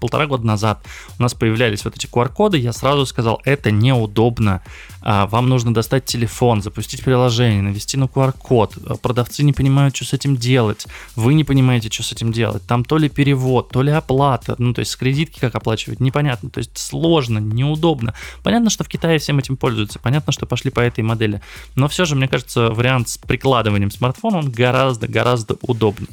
полтора 0.00 0.26
года 0.26 0.46
назад 0.46 0.82
у 1.18 1.22
нас 1.22 1.34
появлялись 1.34 1.84
вот 1.84 1.96
эти 1.96 2.06
QR-коды, 2.06 2.58
я 2.58 2.72
сразу 2.72 3.06
сказал, 3.06 3.40
это 3.44 3.70
неудобно. 3.70 4.62
А, 5.08 5.26
вам 5.26 5.48
нужно 5.48 5.72
достать 5.72 6.04
телефон, 6.04 6.62
запустить 6.62 7.04
приложение, 7.04 7.62
навести 7.62 7.96
на 7.96 8.04
QR-код. 8.04 9.00
Продавцы 9.00 9.44
не 9.44 9.52
понимают, 9.52 9.94
что 9.94 10.04
с 10.04 10.12
этим 10.12 10.36
делать. 10.36 10.86
Вы 11.14 11.34
не 11.34 11.44
понимаете, 11.44 11.90
что 11.90 12.02
с 12.02 12.10
этим 12.10 12.32
делать. 12.32 12.66
Там 12.66 12.84
то 12.84 12.98
ли 12.98 13.08
перевод, 13.08 13.68
то 13.68 13.82
ли 13.82 13.92
оплата. 13.92 14.56
Ну, 14.58 14.74
то 14.74 14.80
есть 14.80 14.90
с 14.90 14.96
кредитки 14.96 15.38
как 15.38 15.54
оплачивать, 15.54 16.00
непонятно. 16.00 16.50
То 16.50 16.58
есть 16.58 16.76
сложно, 16.76 17.38
неудобно. 17.38 18.14
Понятно, 18.42 18.68
что 18.68 18.82
в 18.82 18.88
Китае 18.88 19.20
всем 19.20 19.38
этим 19.38 19.56
пользуются. 19.56 20.00
Понятно, 20.00 20.32
что 20.32 20.44
пошли 20.44 20.72
по 20.72 20.80
этой 20.80 21.04
модели. 21.04 21.40
Но 21.76 21.86
все 21.86 22.04
же, 22.04 22.16
мне 22.16 22.26
кажется, 22.26 22.70
вариант 22.70 23.08
с 23.08 23.18
прикладыванием 23.18 23.92
смартфона, 23.92 24.38
он 24.38 24.50
гораздо-гораздо 24.50 25.56
удобнее. 25.62 26.10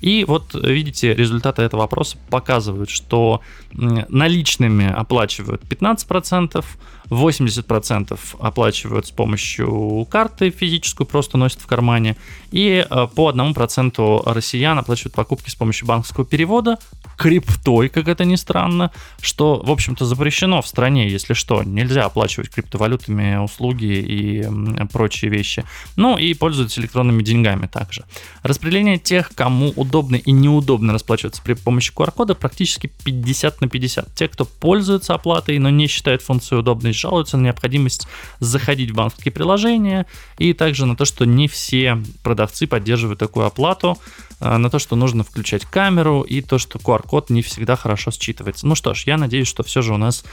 И 0.00 0.24
вот, 0.24 0.54
видите, 0.54 1.14
результаты 1.14 1.62
этого 1.62 1.82
вопроса 1.82 2.16
показывают, 2.30 2.90
что 2.90 3.42
наличными 3.72 4.90
оплачивают 4.90 5.62
15%, 5.62 6.64
80% 7.10 8.18
оплачивают 8.38 9.06
с 9.06 9.10
помощью 9.10 10.06
карты 10.10 10.50
физическую, 10.50 11.06
просто 11.06 11.36
носят 11.36 11.60
в 11.60 11.66
кармане, 11.66 12.16
и 12.52 12.86
э, 12.88 13.08
по 13.14 13.30
1% 13.30 14.32
россиян 14.32 14.78
оплачивают 14.78 15.14
покупки 15.14 15.50
с 15.50 15.54
помощью 15.54 15.86
банковского 15.86 16.24
перевода, 16.24 16.78
криптой, 17.20 17.90
как 17.90 18.08
это 18.08 18.24
ни 18.24 18.36
странно, 18.36 18.90
что, 19.20 19.60
в 19.62 19.70
общем-то, 19.70 20.06
запрещено 20.06 20.62
в 20.62 20.66
стране, 20.66 21.06
если 21.08 21.34
что. 21.34 21.62
Нельзя 21.62 22.06
оплачивать 22.06 22.48
криптовалютами 22.48 23.36
услуги 23.36 23.84
и 23.84 24.48
прочие 24.90 25.30
вещи. 25.30 25.64
Ну 25.96 26.16
и 26.16 26.32
пользуются 26.32 26.80
электронными 26.80 27.22
деньгами 27.22 27.66
также. 27.66 28.04
Распределение 28.42 28.98
тех, 28.98 29.34
кому 29.34 29.72
удобно 29.76 30.16
и 30.16 30.32
неудобно 30.32 30.94
расплачиваться 30.94 31.42
при 31.42 31.52
помощи 31.52 31.92
QR-кода, 31.94 32.34
практически 32.34 32.90
50 33.04 33.60
на 33.60 33.68
50. 33.68 34.14
Те, 34.14 34.28
кто 34.28 34.46
пользуется 34.46 35.14
оплатой, 35.14 35.58
но 35.58 35.68
не 35.68 35.88
считает 35.88 36.22
функцию 36.22 36.60
удобной, 36.60 36.94
жалуются 37.00 37.36
на 37.36 37.46
необходимость 37.46 38.06
заходить 38.38 38.90
в 38.90 38.94
банковские 38.94 39.32
приложения 39.32 40.06
и 40.38 40.52
также 40.52 40.86
на 40.86 40.96
то, 40.96 41.04
что 41.04 41.24
не 41.24 41.48
все 41.48 41.98
продавцы 42.22 42.66
поддерживают 42.66 43.18
такую 43.18 43.46
оплату, 43.46 43.98
а, 44.40 44.58
на 44.58 44.70
то, 44.70 44.78
что 44.78 44.96
нужно 44.96 45.24
включать 45.24 45.64
камеру 45.64 46.22
и 46.22 46.40
то, 46.40 46.58
что 46.58 46.78
QR-код 46.78 47.30
не 47.30 47.42
всегда 47.42 47.76
хорошо 47.76 48.10
считывается. 48.10 48.66
Ну 48.66 48.74
что 48.74 48.94
ж, 48.94 49.04
я 49.06 49.16
надеюсь, 49.16 49.48
что 49.48 49.62
все 49.62 49.82
же 49.82 49.94
у 49.94 49.98
нас 49.98 50.24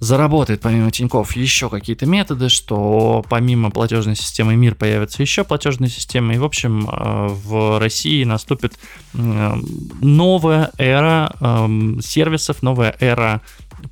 заработает 0.00 0.60
помимо 0.60 0.90
Тиньков 0.90 1.36
еще 1.36 1.68
какие-то 1.68 2.06
методы, 2.06 2.48
что 2.48 3.24
помимо 3.28 3.70
платежной 3.70 4.16
системы 4.16 4.54
МИР 4.56 4.74
появятся 4.74 5.22
еще 5.22 5.44
платежные 5.44 5.88
системы. 5.88 6.34
И, 6.34 6.38
в 6.38 6.44
общем, 6.44 6.88
э, 6.88 7.28
в 7.28 7.78
России 7.78 8.24
наступит 8.24 8.74
новая 9.14 10.70
эра 10.76 11.34
эм, 11.40 12.00
сервисов, 12.02 12.62
новая 12.62 12.94
эра 13.00 13.40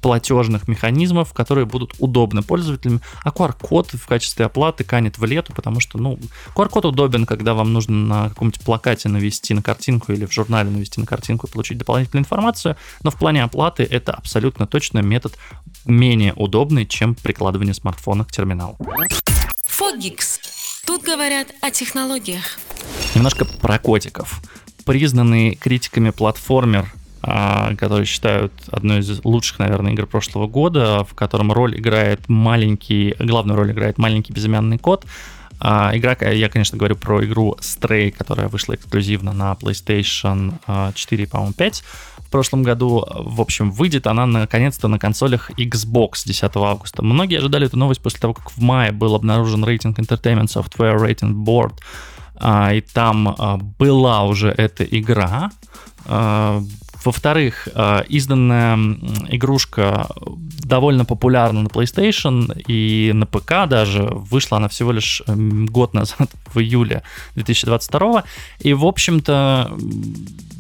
платежных 0.01 0.69
механизмов, 0.69 1.33
которые 1.33 1.67
будут 1.67 1.95
удобны 1.99 2.43
пользователям, 2.43 3.01
а 3.23 3.31
QR-код 3.31 3.93
в 3.93 4.07
качестве 4.07 4.47
оплаты 4.47 4.85
канет 4.85 5.19
в 5.19 5.25
лету, 5.25 5.53
потому 5.55 5.81
что, 5.81 5.99
ну, 5.99 6.19
QR-код 6.55 6.87
удобен, 6.87 7.27
когда 7.27 7.55
вам 7.55 7.73
нужно 7.73 7.97
на 7.97 8.29
каком-нибудь 8.29 8.61
плакате 8.61 9.09
навести 9.09 9.55
на 9.55 9.63
картинку 9.63 10.13
или 10.13 10.27
в 10.27 10.33
журнале 10.33 10.71
навести 10.71 11.01
на 11.01 11.07
картинку 11.07 11.47
и 11.47 11.51
получить 11.51 11.79
дополнительную 11.79 12.23
информацию, 12.23 12.77
но 13.03 13.11
в 13.11 13.17
плане 13.17 13.43
оплаты 13.43 13.83
это 13.83 14.13
абсолютно 14.13 14.67
точно 14.67 14.99
метод 15.01 15.37
менее 15.85 16.33
удобный, 16.35 16.87
чем 16.87 17.15
прикладывание 17.15 17.75
смартфона 17.75 18.25
к 18.25 18.33
терминалу. 18.33 18.79
Фогикс. 19.67 20.41
Тут 20.87 21.03
говорят 21.03 21.49
о 21.63 21.71
технологиях. 21.71 22.59
Немножко 23.15 23.45
про 23.45 23.79
котиков. 23.79 24.41
Признанный 24.85 25.55
критиками 25.55 26.11
платформер 26.11 26.93
который 27.25 28.05
считают 28.05 28.53
одной 28.71 29.01
из 29.01 29.25
лучших, 29.25 29.59
наверное, 29.59 29.93
игр 29.93 30.07
прошлого 30.07 30.47
года, 30.47 31.05
в 31.05 31.15
котором 31.15 31.53
роль 31.53 31.79
играет 31.79 32.29
маленький, 32.29 33.15
главную 33.19 33.57
роль 33.57 33.73
играет 33.73 33.99
маленький 33.99 34.33
безымянный 34.33 34.79
кот. 34.79 35.07
А, 35.61 35.93
игра, 35.95 36.17
я, 36.21 36.49
конечно, 36.49 36.77
говорю 36.77 36.97
про 36.97 37.25
игру 37.25 37.57
Stray, 37.61 38.11
которая 38.11 38.49
вышла 38.49 38.75
эксклюзивно 38.75 39.33
на 39.33 39.53
PlayStation 39.53 40.55
4, 40.95 41.25
а, 41.25 41.27
по-моему, 41.29 41.55
5 41.55 41.85
в 42.19 42.31
прошлом 42.31 42.63
году. 42.65 43.07
В 43.09 43.41
общем, 43.41 43.71
выйдет 43.71 44.07
она 44.07 44.27
наконец-то 44.27 44.89
на 44.89 44.99
консолях 44.99 45.51
Xbox 45.53 46.27
10 46.27 46.57
августа. 46.57 47.03
Многие 47.03 47.39
ожидали 47.39 47.67
эту 47.67 47.79
новость 47.79 48.03
после 48.03 48.21
того, 48.21 48.35
как 48.35 48.51
в 48.51 48.61
мае 48.61 48.93
был 48.93 49.15
обнаружен 49.15 49.65
рейтинг 49.65 49.99
Entertainment 49.99 50.49
Software 50.49 50.99
Rating 50.99 51.33
Board, 51.33 51.79
и 52.77 52.81
там 52.93 53.37
была 53.79 54.25
уже 54.25 54.49
эта 54.49 54.85
игра. 54.85 55.51
Во-вторых, 57.05 57.69
э, 57.75 58.05
изданная 58.09 58.77
игрушка 59.29 60.09
довольно 60.65 61.05
популярна 61.05 61.63
на 61.63 61.69
PlayStation 61.69 62.63
и 62.67 63.13
на 63.13 63.27
ПК 63.27 63.69
даже. 63.69 64.03
Вышла 64.03 64.57
она 64.59 64.69
всего 64.69 64.93
лишь 64.93 65.23
эм, 65.27 65.67
год 65.67 65.95
назад, 65.95 66.31
в 66.55 66.61
июле 66.61 67.03
2022. 67.35 68.25
И, 68.61 68.73
в 68.73 68.87
общем-то, 68.87 69.77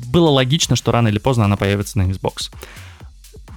было 0.06 0.28
логично, 0.28 0.76
что 0.76 0.92
рано 0.92 1.08
или 1.08 1.18
поздно 1.18 1.44
она 1.44 1.56
появится 1.56 1.98
на 1.98 2.02
Xbox. 2.02 2.50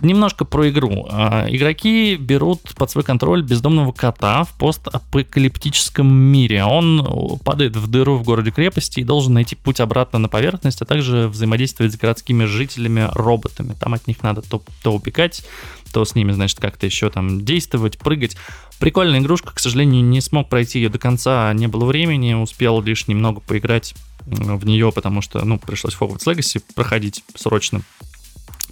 Немножко 0.01 0.45
про 0.45 0.69
игру. 0.69 1.07
А, 1.09 1.47
игроки 1.49 2.15
берут 2.17 2.61
под 2.75 2.91
свой 2.91 3.03
контроль 3.03 3.41
бездомного 3.41 3.91
кота 3.91 4.43
в 4.43 4.53
постапокалиптическом 4.53 6.07
мире. 6.07 6.63
Он 6.63 7.39
падает 7.43 7.75
в 7.75 7.87
дыру 7.87 8.17
в 8.17 8.23
городе-крепости 8.23 8.99
и 8.99 9.03
должен 9.03 9.33
найти 9.33 9.55
путь 9.55 9.79
обратно 9.79 10.19
на 10.19 10.29
поверхность, 10.29 10.81
а 10.81 10.85
также 10.85 11.27
взаимодействовать 11.27 11.93
с 11.93 11.97
городскими 11.97 12.45
жителями 12.45 13.09
роботами. 13.13 13.75
Там 13.79 13.95
от 13.95 14.05
них 14.07 14.21
надо 14.21 14.41
то, 14.41 14.61
то 14.83 14.93
убегать, 14.93 15.43
то 15.91 16.05
с 16.05 16.13
ними, 16.13 16.31
значит, 16.31 16.59
как-то 16.59 16.85
еще 16.85 17.09
там 17.09 17.43
действовать, 17.43 17.97
прыгать. 17.97 18.37
Прикольная 18.79 19.19
игрушка, 19.19 19.51
к 19.53 19.59
сожалению, 19.59 20.03
не 20.03 20.21
смог 20.21 20.49
пройти 20.49 20.79
ее 20.79 20.89
до 20.89 20.99
конца, 20.99 21.51
не 21.53 21.67
было 21.67 21.85
времени, 21.85 22.33
успел 22.33 22.81
лишь 22.81 23.07
немного 23.07 23.39
поиграть 23.39 23.95
в 24.27 24.65
нее, 24.65 24.91
потому 24.91 25.21
что, 25.21 25.43
ну, 25.43 25.57
пришлось 25.57 25.95
Hogwarts 25.95 26.25
Legacy 26.27 26.61
проходить 26.75 27.23
срочно. 27.35 27.81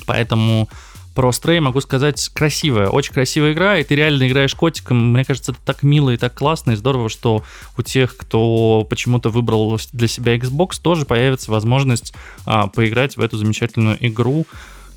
Поэтому 0.05 0.69
про 1.15 1.29
Stray 1.29 1.61
могу 1.61 1.79
сказать, 1.79 2.29
красивая, 2.33 2.89
очень 2.89 3.13
красивая 3.13 3.53
игра, 3.53 3.79
и 3.79 3.83
ты 3.83 3.95
реально 3.95 4.27
играешь 4.27 4.53
котиком. 4.53 5.13
Мне 5.13 5.23
кажется, 5.23 5.53
это 5.53 5.61
так 5.65 5.81
мило 5.81 6.11
и 6.11 6.17
так 6.17 6.33
классно, 6.33 6.71
и 6.71 6.75
здорово, 6.75 7.09
что 7.09 7.43
у 7.77 7.81
тех, 7.81 8.15
кто 8.17 8.85
почему-то 8.89 9.29
выбрал 9.29 9.79
для 9.93 10.07
себя 10.09 10.35
Xbox, 10.35 10.79
тоже 10.81 11.05
появится 11.05 11.51
возможность 11.51 12.13
а, 12.45 12.67
поиграть 12.67 13.15
в 13.17 13.21
эту 13.21 13.37
замечательную 13.37 13.97
игру 14.05 14.45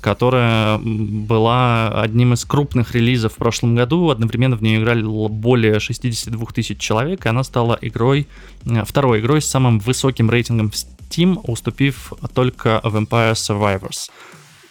которая 0.01 0.77
была 0.77 1.89
одним 2.01 2.33
из 2.33 2.45
крупных 2.45 2.95
релизов 2.95 3.33
в 3.33 3.35
прошлом 3.35 3.75
году. 3.75 4.09
Одновременно 4.09 4.55
в 4.55 4.61
нее 4.61 4.79
играли 4.79 5.03
более 5.03 5.81
62 5.81 6.45
тысяч 6.53 6.79
человек, 6.79 7.25
и 7.25 7.29
она 7.29 7.43
стала 7.43 7.77
игрой, 7.81 8.27
э, 8.65 8.85
второй 8.85 9.19
игрой 9.19 9.41
с 9.41 9.47
самым 9.47 9.79
высоким 9.79 10.29
рейтингом 10.29 10.71
в 10.71 10.75
Steam, 10.75 11.39
уступив 11.43 12.13
только 12.33 12.79
Vampire 12.83 13.33
Survivors. 13.33 14.09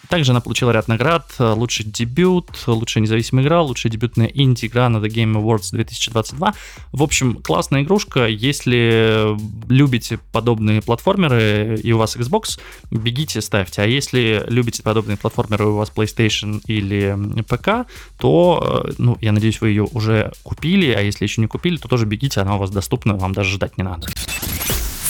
Также 0.09 0.31
она 0.31 0.41
получила 0.41 0.71
ряд 0.71 0.87
наград. 0.87 1.27
Лучший 1.37 1.85
дебют, 1.85 2.47
лучшая 2.65 3.03
независимая 3.03 3.45
игра, 3.45 3.61
лучшая 3.61 3.91
дебютная 3.91 4.25
инди-игра 4.27 4.89
на 4.89 4.97
The 4.97 5.07
Game 5.07 5.33
Awards 5.33 5.69
2022. 5.71 6.53
В 6.91 7.03
общем, 7.03 7.35
классная 7.35 7.83
игрушка. 7.83 8.25
Если 8.27 9.37
любите 9.71 10.19
подобные 10.31 10.81
платформеры 10.81 11.79
и 11.81 11.91
у 11.91 11.99
вас 11.99 12.17
Xbox, 12.17 12.59
бегите, 12.89 13.39
ставьте. 13.39 13.83
А 13.83 13.85
если 13.85 14.43
любите 14.47 14.81
подобные 14.81 15.15
платформеры 15.15 15.65
и 15.65 15.67
у 15.67 15.75
вас 15.75 15.91
PlayStation 15.95 16.59
или 16.65 17.15
ПК, 17.43 17.87
то, 18.17 18.85
э, 18.87 18.91
ну, 18.97 19.15
я 19.21 19.31
надеюсь, 19.31 19.61
вы 19.61 19.69
ее 19.69 19.83
уже 19.83 20.31
купили, 20.41 20.91
а 20.91 21.01
если 21.01 21.25
еще 21.25 21.39
не 21.41 21.47
купили, 21.47 21.77
то 21.77 21.87
тоже 21.87 22.07
бегите, 22.07 22.41
она 22.41 22.55
у 22.55 22.57
вас 22.57 22.71
доступна, 22.71 23.15
вам 23.15 23.33
даже 23.33 23.51
ждать 23.51 23.77
не 23.77 23.83
надо. 23.83 24.07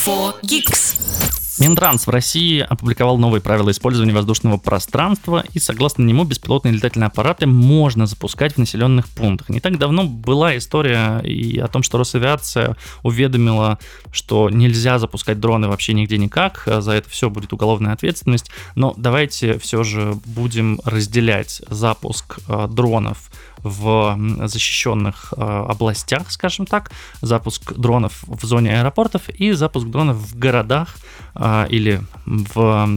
4Geeks. 0.05 1.38
Минтранс 1.59 2.07
в 2.07 2.09
России 2.09 2.59
опубликовал 2.61 3.17
новые 3.17 3.41
правила 3.41 3.69
использования 3.71 4.13
воздушного 4.13 4.57
пространства, 4.57 5.43
и 5.53 5.59
согласно 5.59 6.03
нему 6.03 6.23
беспилотные 6.23 6.73
летательные 6.73 7.07
аппараты 7.07 7.47
можно 7.47 8.05
запускать 8.05 8.53
в 8.53 8.57
населенных 8.57 9.09
пунктах. 9.09 9.49
Не 9.49 9.59
так 9.59 9.77
давно 9.77 10.05
была 10.05 10.57
история 10.57 11.19
и 11.19 11.59
о 11.59 11.67
том, 11.67 11.83
что 11.83 11.97
Росавиация 11.97 12.77
уведомила, 13.03 13.77
что 14.11 14.49
нельзя 14.49 14.99
запускать 14.99 15.39
дроны 15.39 15.67
вообще 15.67 15.93
нигде 15.93 16.17
никак, 16.17 16.63
за 16.65 16.93
это 16.93 17.09
все 17.09 17.29
будет 17.29 17.51
уголовная 17.51 17.93
ответственность, 17.93 18.51
но 18.75 18.93
давайте 18.95 19.59
все 19.59 19.83
же 19.83 20.17
будем 20.25 20.79
разделять 20.85 21.61
запуск 21.69 22.39
э, 22.47 22.67
дронов 22.69 23.29
в 23.63 24.17
защищенных 24.47 25.33
э, 25.35 25.41
областях, 25.41 26.31
скажем 26.31 26.65
так, 26.65 26.91
запуск 27.21 27.73
дронов 27.73 28.23
в 28.27 28.45
зоне 28.45 28.79
аэропортов 28.79 29.29
и 29.29 29.51
запуск 29.51 29.87
дронов 29.87 30.17
в 30.17 30.37
городах 30.37 30.95
э, 31.35 31.67
или 31.69 32.01
в, 32.29 32.89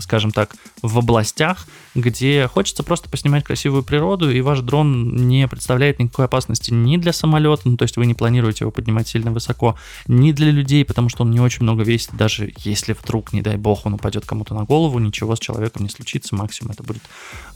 скажем 0.00 0.32
так, 0.32 0.56
в 0.82 0.98
областях, 0.98 1.66
где 1.94 2.48
хочется 2.48 2.82
просто 2.82 3.08
поснимать 3.08 3.44
красивую 3.44 3.84
природу, 3.84 4.30
и 4.30 4.40
ваш 4.40 4.60
дрон 4.60 5.28
не 5.28 5.46
представляет 5.46 5.98
никакой 5.98 6.24
опасности 6.24 6.72
ни 6.72 6.96
для 6.96 7.12
самолета, 7.12 7.62
ну 7.68 7.76
то 7.76 7.84
есть 7.84 7.96
вы 7.96 8.06
не 8.06 8.14
планируете 8.14 8.64
его 8.64 8.72
поднимать 8.72 9.06
сильно 9.06 9.30
высоко, 9.30 9.76
ни 10.08 10.32
для 10.32 10.50
людей, 10.50 10.84
потому 10.84 11.08
что 11.08 11.22
он 11.22 11.30
не 11.30 11.40
очень 11.40 11.62
много 11.62 11.84
весит, 11.84 12.10
даже 12.14 12.52
если 12.58 12.94
вдруг, 12.94 13.32
не 13.32 13.42
дай 13.42 13.56
бог, 13.56 13.86
он 13.86 13.94
упадет 13.94 14.26
кому-то 14.26 14.54
на 14.54 14.64
голову, 14.64 14.98
ничего 14.98 15.36
с 15.36 15.38
человеком 15.38 15.84
не 15.84 15.90
случится, 15.90 16.34
максимум 16.34 16.72
это 16.72 16.82
будет 16.82 17.02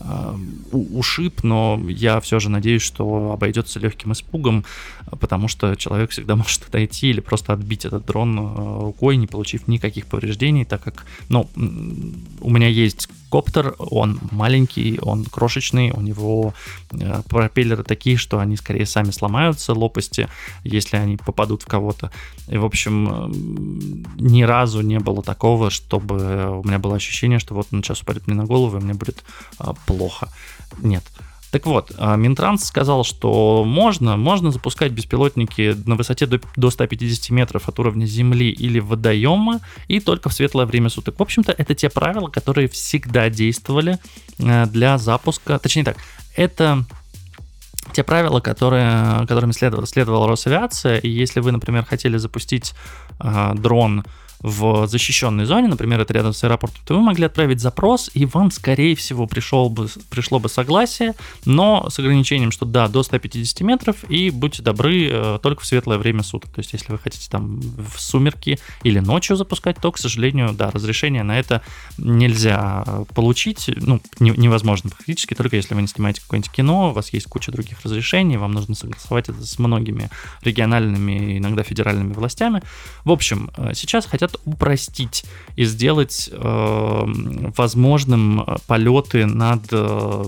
э, 0.00 0.34
ушиб, 0.72 1.42
но 1.42 1.80
я 1.88 2.20
все 2.20 2.38
же 2.38 2.48
надеюсь, 2.48 2.82
что 2.82 3.32
обойдется 3.32 3.80
легким 3.80 4.12
испугом, 4.12 4.64
потому 5.18 5.48
что 5.48 5.74
человек 5.74 6.10
всегда 6.10 6.36
может 6.36 6.62
отойти 6.68 7.10
или 7.10 7.20
просто 7.20 7.52
отбить 7.52 7.84
этот 7.84 8.06
дрон 8.06 8.38
э, 8.38 8.80
рукой, 8.82 9.16
не 9.16 9.26
получив 9.26 9.66
никаких 9.66 10.06
повреждений, 10.06 10.64
так 10.76 10.84
как, 10.94 11.06
ну, 11.28 11.48
у 12.40 12.50
меня 12.50 12.68
есть 12.68 13.08
коптер, 13.30 13.74
он 13.78 14.20
маленький, 14.30 14.98
он 15.02 15.24
крошечный, 15.24 15.90
у 15.90 16.00
него 16.00 16.54
э, 16.92 17.22
пропеллеры 17.28 17.82
такие, 17.82 18.16
что 18.16 18.38
они 18.38 18.56
скорее 18.56 18.86
сами 18.86 19.10
сломаются, 19.10 19.72
лопасти, 19.72 20.28
если 20.64 20.96
они 20.96 21.16
попадут 21.16 21.62
в 21.62 21.66
кого-то. 21.66 22.10
И, 22.48 22.56
в 22.56 22.64
общем, 22.64 23.08
э, 23.08 24.22
ни 24.22 24.42
разу 24.42 24.80
не 24.82 24.98
было 24.98 25.22
такого, 25.22 25.70
чтобы 25.70 26.60
у 26.60 26.66
меня 26.66 26.78
было 26.78 26.96
ощущение, 26.96 27.38
что 27.38 27.54
вот 27.54 27.68
он 27.72 27.82
сейчас 27.82 28.02
упадет 28.02 28.26
мне 28.26 28.36
на 28.36 28.44
голову, 28.44 28.78
и 28.78 28.80
мне 28.80 28.94
будет 28.94 29.24
а, 29.58 29.74
плохо. 29.86 30.28
Нет. 30.82 31.04
Так 31.50 31.66
вот, 31.66 31.92
а, 31.96 32.16
Минтранс 32.16 32.64
сказал, 32.64 33.04
что 33.04 33.64
можно, 33.64 34.16
можно 34.16 34.50
запускать 34.50 34.92
беспилотники 34.92 35.76
на 35.86 35.94
высоте 35.94 36.26
до, 36.26 36.40
до 36.56 36.70
150 36.70 37.30
метров 37.30 37.68
от 37.68 37.78
уровня 37.78 38.04
земли 38.04 38.50
или 38.50 38.80
водоема 38.80 39.60
и 39.88 40.00
только 40.00 40.28
в 40.28 40.34
светлое 40.34 40.66
время 40.66 40.88
суток. 40.88 41.18
В 41.18 41.22
общем-то, 41.22 41.52
это 41.52 41.74
те 41.74 41.88
правила, 41.88 42.28
которые 42.28 42.68
всегда 42.68 43.30
действовали 43.30 43.98
э, 44.38 44.66
для 44.66 44.98
запуска, 44.98 45.58
точнее 45.58 45.84
так, 45.84 45.96
это 46.36 46.84
те 47.92 48.02
правила, 48.02 48.40
которые, 48.40 49.26
которыми 49.26 49.52
следовала, 49.52 49.86
следовала 49.86 50.28
Росавиация, 50.28 50.98
и 50.98 51.08
если 51.08 51.40
вы, 51.40 51.52
например, 51.52 51.84
хотели 51.84 52.16
запустить 52.16 52.74
э, 53.20 53.52
дрон 53.54 54.04
в 54.40 54.86
защищенной 54.86 55.44
зоне, 55.44 55.68
например, 55.68 56.00
это 56.00 56.12
рядом 56.12 56.32
с 56.32 56.44
аэропортом, 56.44 56.80
то 56.84 56.94
вы 56.94 57.00
могли 57.00 57.26
отправить 57.26 57.60
запрос, 57.60 58.10
и 58.14 58.26
вам, 58.26 58.50
скорее 58.50 58.94
всего, 58.94 59.26
пришел 59.26 59.68
бы, 59.68 59.88
пришло 60.10 60.38
бы 60.38 60.48
согласие, 60.48 61.14
но 61.44 61.88
с 61.88 61.98
ограничением, 61.98 62.50
что 62.50 62.66
да, 62.66 62.88
до 62.88 63.02
150 63.02 63.60
метров, 63.62 63.96
и 64.08 64.30
будьте 64.30 64.62
добры, 64.62 65.08
э, 65.10 65.38
только 65.42 65.62
в 65.62 65.66
светлое 65.66 65.98
время 65.98 66.22
суток. 66.22 66.52
То 66.52 66.60
есть, 66.60 66.72
если 66.72 66.92
вы 66.92 66.98
хотите 66.98 67.28
там 67.30 67.60
в 67.60 68.00
сумерки 68.00 68.58
или 68.82 68.98
ночью 68.98 69.36
запускать, 69.36 69.78
то, 69.80 69.90
к 69.92 69.98
сожалению, 69.98 70.52
да, 70.52 70.70
разрешение 70.70 71.22
на 71.22 71.38
это 71.38 71.62
нельзя 71.98 72.84
получить, 73.14 73.70
ну, 73.76 74.00
не, 74.18 74.30
невозможно 74.30 74.90
практически, 74.90 75.34
только 75.34 75.56
если 75.56 75.74
вы 75.74 75.82
не 75.82 75.88
снимаете 75.88 76.20
какое-нибудь 76.20 76.52
кино, 76.52 76.90
у 76.90 76.92
вас 76.92 77.12
есть 77.12 77.26
куча 77.26 77.52
других 77.52 77.80
разрешений, 77.82 78.36
вам 78.36 78.52
нужно 78.52 78.74
согласовать 78.74 79.28
это 79.28 79.44
с 79.44 79.58
многими 79.58 80.10
региональными, 80.42 81.38
иногда 81.38 81.62
федеральными 81.62 82.12
властями. 82.12 82.62
В 83.04 83.10
общем, 83.10 83.50
э, 83.56 83.72
сейчас 83.74 84.06
хотят 84.06 84.25
хотят 84.26 84.40
упростить 84.44 85.24
и 85.56 85.64
сделать 85.64 86.28
э, 86.32 87.02
возможным 87.56 88.46
полеты 88.66 89.26
над, 89.26 89.62
э, 89.70 90.24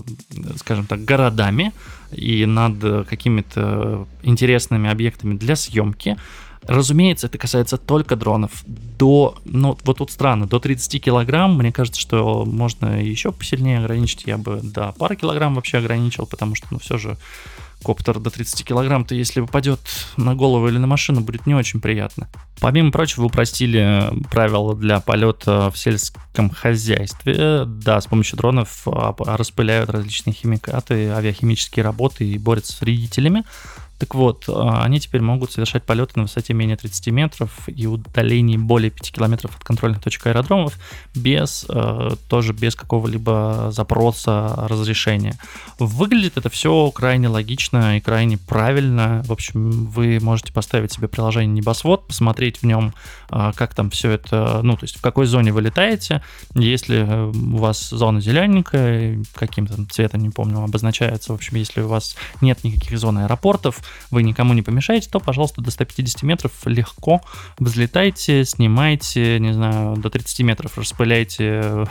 скажем 0.57 0.87
так, 0.87 1.05
городами 1.05 1.73
и 2.13 2.47
над 2.47 3.07
какими-то 3.07 4.07
интересными 4.23 4.91
объектами 4.91 5.37
для 5.37 5.57
съемки. 5.57 6.17
Разумеется, 6.63 7.29
это 7.29 7.39
касается 7.39 7.77
только 7.77 8.17
дронов. 8.17 8.65
До, 8.67 9.37
ну 9.45 9.77
вот 9.85 9.99
тут 9.99 10.11
странно, 10.11 10.47
до 10.47 10.59
30 10.59 11.03
килограмм, 11.03 11.57
мне 11.57 11.73
кажется, 11.73 12.01
что 12.01 12.45
можно 12.45 13.01
еще 13.03 13.33
посильнее 13.33 13.79
ограничить. 13.79 14.25
Я 14.27 14.39
бы 14.39 14.61
до 14.63 14.93
пары 14.99 15.17
килограмм 15.17 15.55
вообще 15.55 15.79
ограничил, 15.79 16.27
потому 16.27 16.55
что, 16.55 16.67
ну, 16.71 16.79
все 16.79 16.99
же 16.99 17.17
коптер 17.83 18.19
до 18.19 18.31
30 18.31 18.65
килограмм-то, 18.65 19.15
если 19.15 19.41
упадет 19.41 19.81
на 20.17 20.35
голову 20.35 20.69
или 20.69 20.79
на 20.79 20.87
машину, 20.87 21.21
будет 21.21 21.47
не 21.47 21.55
очень 21.55 21.81
приятно. 21.81 22.29
Помимо 22.61 22.91
прочего, 22.91 23.25
упростили 23.25 24.11
правила 24.31 24.75
для 24.75 25.01
полета 25.01 25.71
в 25.71 25.79
сельском 25.79 26.51
хозяйстве. 26.51 27.65
Да, 27.67 28.01
с 28.01 28.07
помощью 28.07 28.37
дронов 28.37 28.83
а, 28.87 29.15
распыляют 29.19 29.91
различные 29.91 30.35
химикаты, 30.35 31.09
авиахимические 31.09 31.85
работы 31.85 32.25
и 32.25 32.39
борются 32.39 32.73
с 32.73 32.81
вредителями. 32.81 33.45
Так 33.99 34.15
вот, 34.15 34.45
а, 34.49 34.85
они 34.85 35.01
теперь 35.01 35.21
могут 35.21 35.53
совершать 35.53 35.83
полеты 35.83 36.13
на 36.17 36.23
высоте 36.23 36.55
менее 36.55 36.77
30 36.77 37.09
метров 37.09 37.69
и 37.69 37.87
удалении 37.87 38.57
более 38.57 38.91
5 38.91 39.13
километров 39.13 39.57
от 39.57 39.65
контрольных 39.65 40.01
точек 40.01 40.29
аэродромов 40.29 40.79
без, 41.15 41.67
а, 41.69 42.15
тоже 42.29 42.53
без 42.53 42.77
какого-либо 42.77 43.69
запроса 43.73 44.55
разрешения. 44.69 45.37
Выглядит 45.79 46.37
это 46.37 46.49
все 46.49 46.91
крайне 46.93 47.29
логично 47.29 47.97
и 47.97 48.01
крайне 48.01 48.39
правильно. 48.39 49.23
В 49.27 49.33
общем, 49.33 49.87
вы 49.87 50.19
можете 50.21 50.53
поставить 50.53 50.93
себе 50.93 51.09
приложение 51.09 51.55
Небосвод, 51.55 52.07
посмотреть 52.07 52.59
в 52.59 52.63
нем, 52.63 52.95
а, 53.31 53.53
как 53.53 53.75
там 53.75 53.91
все 53.91 54.13
это, 54.13 54.61
ну, 54.63 54.77
то 54.77 54.85
есть 54.85 54.97
в 54.97 55.01
какой 55.01 55.27
зоне 55.27 55.53
вы 55.53 55.63
летаете. 55.63 56.23
Если 56.55 56.99
э, 56.99 57.27
у 57.27 57.57
вас 57.57 57.91
зона 57.91 58.21
зелененькая, 58.21 59.23
каким-то 59.35 59.85
цветом, 59.87 60.21
не 60.21 60.31
помню, 60.31 60.63
обозначается, 60.63 61.33
в 61.33 61.35
общем, 61.35 61.57
если 61.57 61.81
у 61.81 61.89
вас 61.89 62.17
нет 62.41 62.63
никаких 62.63 62.99
зон 62.99 63.19
аэропортов, 63.19 63.83
вы 64.11 64.23
никому 64.23 64.55
не 64.55 64.63
помешаете, 64.63 65.09
то, 65.11 65.21
пожалуйста, 65.21 65.61
до 65.61 65.71
150 65.71 66.23
метров 66.23 66.53
легко 66.67 67.21
взлетайте, 67.59 68.45
снимайте, 68.45 69.39
не 69.39 69.53
знаю, 69.53 69.97
до 69.97 70.11
30 70.11 70.41
метров 70.41 70.79
распыляйте 70.79 71.61
э, 71.63 71.85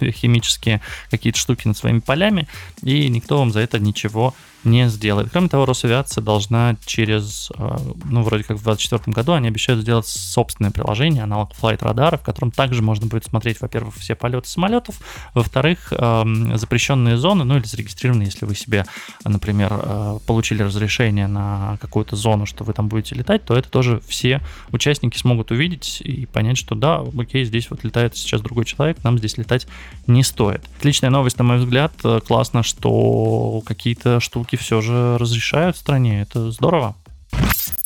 химические 0.10 0.80
какие-то 1.10 1.38
штуки 1.38 1.66
над 1.66 1.76
своими 1.76 2.00
полями, 2.00 2.48
и 2.82 3.08
никто 3.08 3.38
вам 3.38 3.52
за 3.52 3.60
это 3.60 3.78
ничего 3.78 4.34
не 4.34 4.55
сделает. 4.88 5.30
Кроме 5.30 5.48
того, 5.48 5.64
Росавиация 5.64 6.22
должна 6.22 6.76
через, 6.84 7.50
э, 7.56 7.76
ну, 8.04 8.22
вроде 8.22 8.44
как 8.44 8.56
в 8.58 8.62
2024 8.62 9.12
году, 9.14 9.32
они 9.32 9.48
обещают 9.48 9.82
сделать 9.82 10.06
собственное 10.06 10.70
приложение, 10.70 11.22
аналог 11.22 11.52
Flight 11.60 11.78
Radar, 11.78 12.18
в 12.18 12.22
котором 12.22 12.50
также 12.50 12.82
можно 12.82 13.06
будет 13.06 13.24
смотреть, 13.24 13.60
во-первых, 13.60 13.94
все 13.94 14.14
полеты 14.14 14.48
самолетов, 14.48 14.96
во-вторых, 15.34 15.92
эм, 15.92 16.56
запрещенные 16.58 17.16
зоны, 17.16 17.44
ну, 17.44 17.56
или 17.56 17.64
зарегистрированные, 17.64 18.26
если 18.26 18.44
вы 18.44 18.54
себе, 18.54 18.84
например, 19.24 19.70
э, 19.72 20.18
получили 20.26 20.62
разрешение 20.62 21.28
на 21.28 21.78
какую-то 21.80 22.16
зону, 22.16 22.46
что 22.46 22.64
вы 22.64 22.72
там 22.72 22.88
будете 22.88 23.14
летать, 23.14 23.44
то 23.44 23.56
это 23.56 23.70
тоже 23.70 24.00
все 24.06 24.40
участники 24.72 25.16
смогут 25.16 25.50
увидеть 25.50 26.00
и 26.02 26.26
понять, 26.26 26.58
что 26.58 26.74
да, 26.74 27.04
окей, 27.16 27.44
здесь 27.44 27.70
вот 27.70 27.84
летает 27.84 28.16
сейчас 28.16 28.40
другой 28.40 28.64
человек, 28.64 29.02
нам 29.04 29.18
здесь 29.18 29.38
летать 29.38 29.66
не 30.06 30.22
стоит. 30.22 30.62
Отличная 30.78 31.10
новость, 31.10 31.38
на 31.38 31.44
мой 31.44 31.58
взгляд, 31.58 31.92
э, 32.04 32.20
классно, 32.26 32.62
что 32.62 33.62
какие-то 33.64 34.20
штуки 34.20 34.55
все 34.56 34.80
же 34.80 35.18
разрешают 35.18 35.76
в 35.76 35.80
стране. 35.80 36.22
Это 36.22 36.50
здорово. 36.50 36.94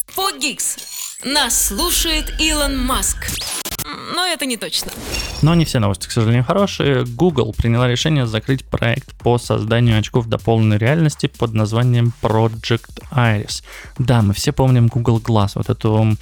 Фогикс. 0.08 0.76
Нас 1.24 1.66
слушает 1.68 2.32
Илон 2.40 2.78
Маск. 2.78 3.26
Но 4.14 4.24
это 4.24 4.46
не 4.46 4.56
точно. 4.56 4.92
Но 5.42 5.54
не 5.54 5.64
все 5.64 5.78
новости, 5.78 6.06
к 6.06 6.10
сожалению, 6.10 6.44
хорошие. 6.44 7.04
Google 7.04 7.52
приняла 7.52 7.88
решение 7.88 8.26
закрыть 8.26 8.64
проект 8.64 9.12
по 9.18 9.38
созданию 9.38 9.98
очков 9.98 10.26
дополненной 10.26 10.78
реальности 10.78 11.26
под 11.26 11.54
названием 11.54 12.12
Project 12.22 13.02
Iris. 13.10 13.62
Да, 13.98 14.22
мы 14.22 14.34
все 14.34 14.52
помним 14.52 14.88
Google 14.88 15.18
Glass, 15.18 15.52
вот 15.54 15.68
эту 15.68 16.16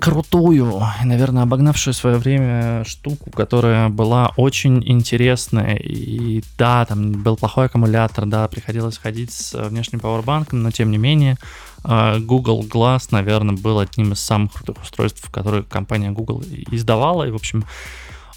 крутую, 0.00 0.82
наверное, 1.04 1.42
обогнавшую 1.42 1.92
свое 1.92 2.16
время 2.16 2.84
штуку, 2.86 3.30
которая 3.30 3.90
была 3.90 4.32
очень 4.36 4.82
интересная. 4.90 5.76
И 5.76 6.42
да, 6.56 6.86
там 6.86 7.12
был 7.22 7.36
плохой 7.36 7.66
аккумулятор, 7.66 8.24
да, 8.24 8.48
приходилось 8.48 8.96
ходить 8.96 9.30
с 9.30 9.52
внешним 9.68 10.00
пауэрбанком, 10.00 10.62
но 10.62 10.70
тем 10.70 10.90
не 10.90 10.96
менее 10.96 11.36
а, 11.84 12.18
Google 12.18 12.64
Glass, 12.64 13.08
наверное, 13.10 13.56
был 13.56 13.78
одним 13.78 14.12
из 14.12 14.20
самых 14.20 14.54
крутых 14.54 14.82
устройств, 14.82 15.30
которые 15.30 15.64
компания 15.64 16.10
Google 16.10 16.42
издавала. 16.70 17.24
И, 17.24 17.30
в 17.30 17.36
общем, 17.36 17.64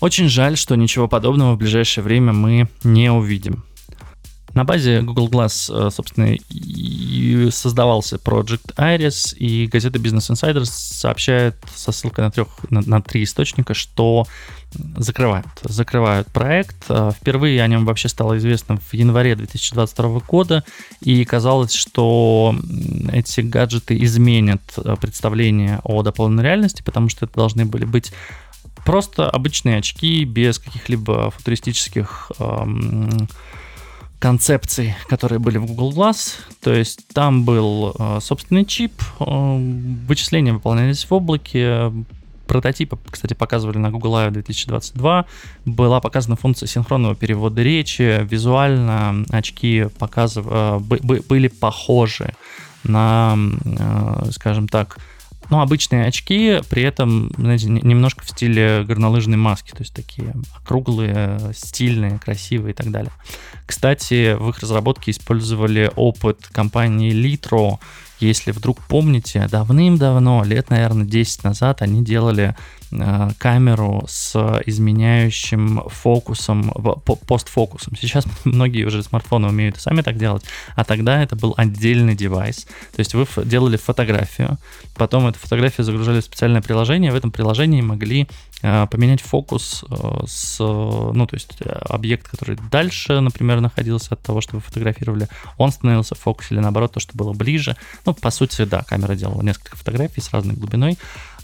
очень 0.02 0.28
жаль, 0.28 0.58
что 0.58 0.76
ничего 0.76 1.08
подобного 1.08 1.54
в 1.54 1.58
ближайшее 1.58 2.04
время 2.04 2.34
мы 2.34 2.68
не 2.84 3.10
увидим. 3.10 3.64
На 4.54 4.64
базе 4.64 5.02
Google 5.02 5.30
Glass, 5.30 5.72
э, 5.74 5.90
собственно, 5.90 6.36
и 6.50 7.50
создавался 7.52 8.18
Project 8.18 8.76
Iris, 8.76 9.36
и 9.36 9.66
газета 9.66 9.98
Business 9.98 10.32
Insider 10.32 10.64
сообщает 10.66 11.56
со 11.74 11.92
ссылкой 11.92 12.26
на, 12.26 12.32
трех, 12.32 12.48
на, 12.70 12.82
на 12.82 13.02
три 13.02 13.24
источника, 13.24 13.74
что 13.74 14.28
закрывают. 14.96 15.48
Закрывают 15.64 16.28
проект. 16.28 16.76
Э, 16.90 17.12
впервые 17.20 17.64
о 17.64 17.68
нем 17.68 17.86
вообще 17.86 18.10
стало 18.10 18.38
известно 18.38 18.78
в 18.78 18.94
январе 18.94 19.36
2022 19.36 20.20
года, 20.20 20.64
и 21.02 21.26
казалось, 21.26 21.74
что 21.74 22.56
эти 23.12 23.42
гаджеты 23.42 23.98
изменят 24.04 24.62
э, 24.78 24.96
представление 25.02 25.80
о 25.84 26.04
дополненной 26.04 26.44
реальности, 26.44 26.84
потому 26.84 27.10
что 27.10 27.26
это 27.26 27.36
должны 27.36 27.66
были 27.66 27.86
быть 27.86 28.14
просто 28.86 29.30
обычные 29.30 29.78
очки 29.78 30.24
без 30.26 30.60
каких-либо 30.60 31.32
футуристических 31.32 32.32
эм, 32.40 33.30
концепций, 34.24 34.96
которые 35.10 35.40
были 35.40 35.58
в 35.58 35.66
Google 35.66 35.92
Glass. 35.92 36.36
То 36.62 36.74
есть 36.74 37.10
там 37.14 37.44
был 37.44 37.94
э, 38.00 38.20
собственный 38.22 38.64
чип, 38.64 38.94
э, 39.20 39.26
вычисления 40.08 40.54
выполнялись 40.54 41.04
в 41.04 41.14
облаке, 41.14 41.92
прототипы, 42.48 42.98
кстати, 43.12 43.34
показывали 43.34 43.80
на 43.80 43.92
Google 43.92 44.16
I.O. 44.16 44.32
2022. 44.32 45.26
Была 45.66 46.00
показана 46.00 46.38
функция 46.38 46.68
синхронного 46.68 47.16
перевода 47.16 47.62
речи. 47.64 48.22
Визуально 48.24 49.26
очки 49.30 49.88
показыв... 50.00 50.46
Э, 50.48 50.80
были 50.80 51.50
похожи 51.50 52.34
на, 52.86 53.38
скажем 54.32 54.70
так, 54.70 55.00
ну, 55.50 55.62
обычные 55.62 56.06
очки, 56.08 56.62
при 56.70 56.84
этом, 56.84 57.32
знаете, 57.38 57.70
немножко 57.70 58.24
в 58.24 58.30
стиле 58.30 58.84
горнолыжной 58.88 59.38
маски, 59.38 59.72
то 59.72 59.82
есть 59.82 59.94
такие 59.94 60.34
округлые, 60.56 61.40
стильные, 61.56 62.20
красивые 62.20 62.72
и 62.72 62.76
так 62.76 62.92
далее. 62.92 63.12
Кстати, 63.66 64.36
в 64.36 64.50
их 64.50 64.60
разработке 64.60 65.12
использовали 65.12 65.92
опыт 65.96 66.48
компании 66.52 67.14
Litro. 67.14 67.80
Если 68.20 68.52
вдруг 68.52 68.80
помните, 68.88 69.48
давным-давно, 69.50 70.44
лет, 70.44 70.70
наверное, 70.70 71.06
10 71.06 71.44
назад, 71.44 71.82
они 71.82 72.04
делали 72.04 72.56
камеру 73.38 74.06
с 74.08 74.62
изменяющим 74.66 75.84
фокусом, 75.88 76.72
постфокусом. 77.28 77.96
Сейчас 78.00 78.26
многие 78.44 78.86
уже 78.86 79.04
смартфоны 79.04 79.48
умеют 79.48 79.78
сами 79.78 80.02
так 80.02 80.18
делать, 80.18 80.44
а 80.76 80.84
тогда 80.84 81.22
это 81.22 81.36
был 81.36 81.54
отдельный 81.58 82.16
девайс. 82.16 82.66
То 82.96 83.00
есть 83.00 83.14
вы 83.14 83.28
делали 83.46 83.78
фотографию, 83.78 84.58
потом 84.96 85.28
эту 85.28 85.40
фотографию 85.40 85.86
загружали 85.86 86.22
в 86.22 86.26
специальное 86.26 86.62
приложение, 86.62 87.12
в 87.12 87.16
этом 87.16 87.32
приложении 87.32 87.82
могли 87.82 88.28
э, 88.62 88.88
поменять 88.90 89.22
фокус 89.22 89.84
э, 89.90 90.24
с, 90.28 90.60
ну, 90.60 91.26
то 91.28 91.36
есть 91.36 91.58
объект, 91.90 92.28
который 92.28 92.58
дальше, 92.72 93.20
например, 93.20 93.60
находился 93.62 94.14
от 94.14 94.22
того, 94.22 94.42
что 94.42 94.56
вы 94.56 94.62
фотографировали, 94.62 95.28
он 95.58 95.72
становился 95.72 96.16
в 96.16 96.20
фокусе 96.20 96.56
или 96.56 96.62
наоборот, 96.62 96.94
то, 96.94 97.00
что 97.00 97.18
было 97.18 97.34
ближе. 97.34 97.76
Ну, 98.06 98.14
по 98.14 98.32
сути, 98.32 98.66
да, 98.66 98.84
камера 98.84 99.16
делала 99.16 99.42
несколько 99.42 99.76
фотографий 99.76 100.22
с 100.22 100.32
разной 100.32 100.56
глубиной, 100.56 100.98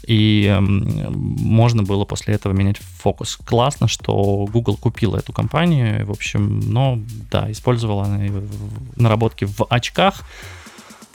и 0.09 0.47
э, 0.47 0.59
можно 0.59 1.83
было 1.83 2.03
после 2.03 2.33
этого 2.33 2.51
менять 2.51 2.77
фокус. 2.77 3.37
Классно, 3.45 3.87
что 3.87 4.47
Google 4.51 4.75
купила 4.75 5.17
эту 5.17 5.33
компанию, 5.33 6.03
в 6.07 6.09
общем, 6.09 6.61
но 6.61 6.99
да, 7.29 7.51
использовала 7.51 8.05
она 8.05 8.27
наработки 8.95 9.45
в 9.45 9.67
очках, 9.69 10.23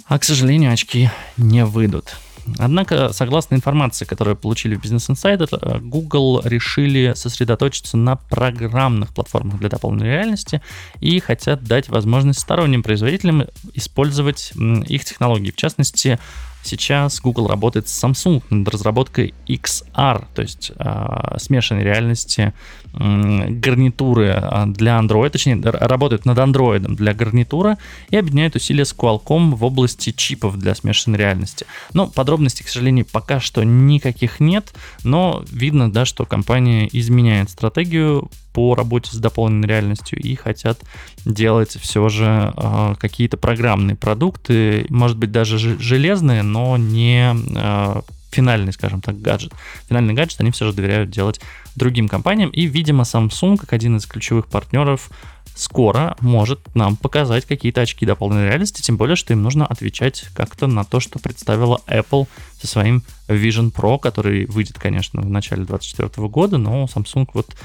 а, 0.07 0.17
к 0.21 0.23
сожалению, 0.23 0.73
очки 0.73 1.11
не 1.37 1.65
выйдут. 1.65 2.17
Однако, 2.57 3.13
согласно 3.13 3.57
информации, 3.57 4.05
которую 4.05 4.37
получили 4.37 4.77
в 4.77 4.85
Business 4.85 5.11
Insider, 5.11 5.49
э, 5.51 5.81
Google 5.81 6.43
решили 6.45 7.15
сосредоточиться 7.17 7.97
на 7.97 8.15
программных 8.15 9.13
платформах 9.13 9.59
для 9.59 9.71
дополненной 9.71 10.07
реальности 10.07 10.63
и 11.01 11.19
хотят 11.19 11.65
дать 11.65 11.89
возможность 11.89 12.39
сторонним 12.39 12.85
производителям 12.85 13.47
использовать 13.73 14.53
их 14.55 15.05
технологии. 15.05 15.51
В 15.51 15.57
частности, 15.57 16.21
Сейчас 16.65 17.21
Google 17.21 17.47
работает 17.47 17.89
с 17.89 18.05
Samsung 18.05 18.43
над 18.49 18.69
разработкой 18.69 19.35
XR, 19.47 20.25
то 20.35 20.43
есть 20.43 20.73
э, 20.77 21.37
смешанной 21.39 21.85
реальности 21.85 22.55
э, 22.95 23.49
гарнитуры 23.51 24.31
а, 24.31 24.65
для 24.67 24.99
Android, 24.99 25.29
точнее, 25.29 25.61
работают 25.63 26.25
над 26.25 26.39
Android 26.39 26.81
для 26.81 27.13
гарнитура 27.13 27.77
и 28.09 28.17
объединяют 28.17 28.57
усилия 28.57 28.87
с 28.87 28.95
Qualcomm 28.95 29.55
в 29.55 29.63
области 29.63 30.11
чипов 30.11 30.57
для 30.57 30.75
смешанной 30.75 31.19
реальности. 31.19 31.67
Но 31.93 32.07
подробностей, 32.07 32.65
к 32.65 32.69
сожалению, 32.69 33.05
пока 33.05 33.41
что 33.41 33.63
никаких 33.63 34.41
нет, 34.41 34.73
но 35.03 35.45
видно, 35.51 35.93
да, 35.93 36.07
что 36.07 36.25
компания 36.25 36.89
изменяет 36.91 37.51
стратегию 37.51 38.31
по 38.55 38.75
работе 38.77 39.11
с 39.11 39.17
дополненной 39.17 39.69
реальностью 39.69 40.19
и 40.19 40.37
хотят 40.37 40.81
делать 41.25 41.77
все 41.79 42.09
же 42.09 42.55
э, 42.57 42.95
какие-то 42.99 43.37
программные 43.37 43.97
продукты, 43.97 44.87
может 44.89 45.19
быть 45.19 45.33
даже 45.33 45.59
железные, 45.59 46.43
но 46.55 46.77
не 46.77 47.35
э, 47.35 48.03
финальный, 48.31 48.73
скажем 48.73 49.01
так, 49.01 49.21
гаджет. 49.21 49.53
Финальный 49.89 50.15
гаджет 50.15 50.41
они 50.41 50.53
все 50.53 50.67
же 50.67 50.73
доверяют 50.73 51.11
делать 51.11 51.41
другим 51.75 52.09
компаниям, 52.09 52.51
и, 52.51 52.67
видимо, 52.67 53.03
Samsung, 53.03 53.57
как 53.57 53.73
один 53.73 53.97
из 53.97 54.07
ключевых 54.07 54.47
партнеров, 54.47 55.11
скоро 55.57 56.17
может 56.21 56.61
нам 56.77 56.97
показать 56.97 57.45
какие-то 57.45 57.81
очки 57.81 58.07
дополненной 58.07 58.47
реальности, 58.47 58.83
тем 58.83 58.97
более, 58.97 59.17
что 59.17 59.33
им 59.33 59.43
нужно 59.43 59.67
отвечать 59.67 60.27
как-то 60.35 60.69
на 60.69 60.85
то, 60.85 61.01
что 61.01 61.19
представила 61.19 61.81
Apple 61.89 62.29
со 62.61 62.69
своим 62.69 63.03
Vision 63.27 63.73
Pro, 63.73 63.99
который 63.99 64.47
выйдет, 64.47 64.79
конечно, 64.79 65.23
в 65.23 65.31
начале 65.31 65.65
2024 65.65 66.29
года, 66.29 66.59
но 66.59 66.85
Samsung 66.85 67.29
вот 67.35 67.57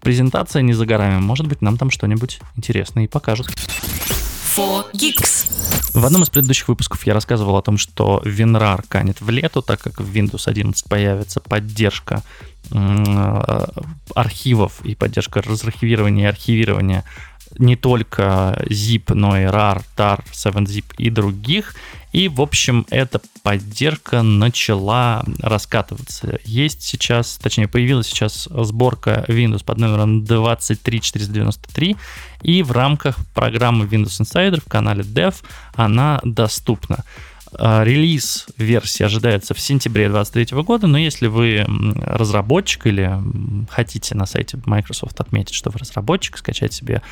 презентация 0.00 0.62
не 0.62 0.72
за 0.72 0.86
горами. 0.86 1.20
Может 1.20 1.46
быть, 1.46 1.60
нам 1.60 1.76
там 1.76 1.90
что-нибудь 1.90 2.40
интересное 2.56 3.04
и 3.04 3.08
покажут. 3.08 3.50
В 5.94 6.04
одном 6.04 6.24
из 6.24 6.30
предыдущих 6.30 6.66
выпусков 6.66 7.06
я 7.06 7.14
рассказывал 7.14 7.56
о 7.56 7.62
том, 7.62 7.78
что 7.78 8.20
WinRAR 8.24 8.84
канет 8.88 9.20
в 9.20 9.30
лету, 9.30 9.62
так 9.62 9.80
как 9.80 10.00
в 10.00 10.12
Windows 10.12 10.48
11 10.48 10.84
появится 10.88 11.38
поддержка 11.38 12.24
архивов 14.14 14.80
и 14.84 14.94
поддержка 14.94 15.42
разархивирования 15.42 16.24
и 16.24 16.28
архивирования 16.28 17.04
не 17.58 17.76
только 17.76 18.62
zip, 18.68 19.14
но 19.14 19.38
и 19.38 19.44
rar, 19.44 19.82
tar, 19.96 20.22
7zip 20.32 20.84
и 20.98 21.10
других. 21.10 21.74
И, 22.12 22.28
в 22.28 22.40
общем, 22.40 22.86
эта 22.90 23.20
поддержка 23.42 24.22
начала 24.22 25.24
раскатываться. 25.40 26.38
Есть 26.44 26.82
сейчас, 26.82 27.38
точнее, 27.38 27.68
появилась 27.68 28.06
сейчас 28.06 28.48
сборка 28.50 29.24
Windows 29.28 29.64
под 29.64 29.78
номером 29.78 30.24
23493, 30.24 31.96
и 32.42 32.62
в 32.62 32.72
рамках 32.72 33.18
программы 33.34 33.84
Windows 33.84 34.20
Insider 34.20 34.60
в 34.60 34.68
канале 34.68 35.02
Dev 35.02 35.34
она 35.74 36.20
доступна. 36.24 37.04
А, 37.52 37.82
релиз 37.84 38.46
версии 38.56 39.04
ожидается 39.04 39.54
в 39.54 39.60
сентябре 39.60 40.08
2023 40.08 40.62
года, 40.62 40.86
но 40.86 40.98
если 40.98 41.26
вы 41.26 41.64
разработчик 42.02 42.86
или 42.86 43.18
хотите 43.70 44.14
на 44.14 44.26
сайте 44.26 44.58
Microsoft 44.64 45.20
отметить, 45.20 45.54
что 45.54 45.70
вы 45.70 45.78
разработчик, 45.78 46.36
скачать 46.38 46.72
себе 46.72 47.02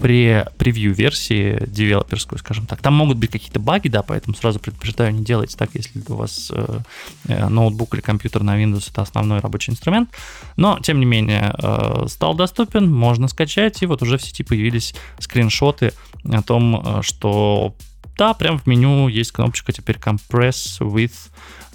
при 0.00 0.44
превью 0.58 0.94
версии 0.94 1.60
девелоперскую, 1.66 2.38
скажем 2.38 2.66
так. 2.66 2.80
Там 2.80 2.94
могут 2.94 3.18
быть 3.18 3.30
какие-то 3.30 3.58
баги, 3.58 3.88
да, 3.88 4.02
поэтому 4.02 4.36
сразу 4.36 4.60
предупреждаю, 4.60 5.12
не 5.12 5.24
делайте 5.24 5.56
так, 5.56 5.70
если 5.74 6.00
у 6.06 6.14
вас 6.14 6.52
э, 6.54 6.78
э, 7.26 7.48
ноутбук 7.48 7.94
или 7.94 8.00
компьютер 8.00 8.42
на 8.42 8.62
Windows 8.62 8.90
это 8.90 9.02
основной 9.02 9.40
рабочий 9.40 9.72
инструмент. 9.72 10.10
Но, 10.56 10.78
тем 10.80 11.00
не 11.00 11.06
менее, 11.06 11.52
э, 11.58 12.06
стал 12.08 12.34
доступен, 12.34 12.90
можно 12.90 13.28
скачать, 13.28 13.82
и 13.82 13.86
вот 13.86 14.02
уже 14.02 14.18
в 14.18 14.22
сети 14.22 14.44
появились 14.44 14.94
скриншоты 15.18 15.92
о 16.24 16.42
том, 16.42 16.80
э, 16.80 17.02
что 17.02 17.74
да, 18.18 18.34
прям 18.34 18.58
в 18.58 18.66
меню 18.66 19.08
есть 19.08 19.32
кнопочка 19.32 19.72
теперь 19.72 19.96
Compress 19.96 20.80
with, 20.80 21.14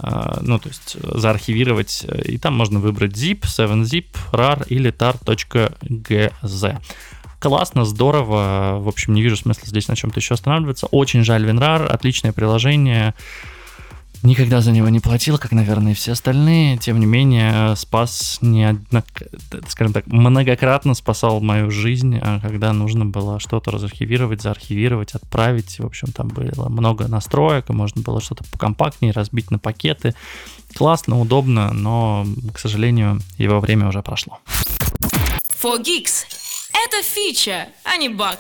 э, 0.01 0.39
ну, 0.41 0.60
то 0.60 0.69
есть 0.69 0.97
заархивировать, 1.01 2.06
и 2.25 2.38
там 2.38 2.56
можно 2.56 2.79
выбрать 2.79 3.13
zip, 3.13 3.41
7zip, 3.41 4.08
rar 4.32 4.65
или 4.67 4.91
tar.gz 4.91 6.82
классно, 7.43 7.84
здорово. 7.84 8.77
В 8.79 8.88
общем, 8.88 9.13
не 9.13 9.21
вижу 9.21 9.36
смысла 9.36 9.67
здесь 9.67 9.89
на 9.89 9.97
чем-то 9.97 10.17
еще 10.17 10.36
останавливаться. 10.36 10.88
Очень 10.88 11.25
жаль 11.25 11.43
WinRAR, 11.43 11.88
отличное 11.88 12.32
приложение. 12.32 13.13
Никогда 14.23 14.62
за 14.62 14.71
него 14.71 14.88
не 14.88 15.01
платил, 15.01 15.38
как, 15.38 15.51
наверное, 15.51 15.91
и 15.91 15.95
все 15.95 16.13
остальные. 16.13 16.77
Тем 16.77 16.97
не 16.97 17.05
менее, 17.05 17.75
спас 17.75 18.39
неоднок... 18.41 19.05
скажем 19.67 19.91
так, 19.91 20.07
многократно 20.07 20.93
спасал 20.93 21.41
мою 21.41 21.69
жизнь, 21.69 22.17
а 22.21 22.39
когда 22.39 22.71
нужно 22.71 23.05
было 23.05 23.41
что-то 23.41 23.71
разархивировать, 23.71 24.41
заархивировать, 24.41 25.12
отправить. 25.12 25.77
В 25.77 25.86
общем, 25.86 26.13
там 26.13 26.29
было 26.29 26.69
много 26.69 27.09
настроек, 27.09 27.69
и 27.69 27.73
можно 27.73 28.01
было 28.01 28.21
что-то 28.21 28.45
покомпактнее 28.45 29.12
разбить 29.12 29.51
на 29.51 29.59
пакеты. 29.59 30.15
Классно, 30.73 31.19
удобно, 31.19 31.73
но, 31.73 32.25
к 32.53 32.59
сожалению, 32.59 33.19
его 33.38 33.59
время 33.59 33.89
уже 33.89 34.01
прошло. 34.01 34.39
4Geeks. 35.62 36.25
Это 36.71 37.03
фича, 37.03 37.67
а 37.83 37.97
не 37.97 38.07
баг. 38.07 38.39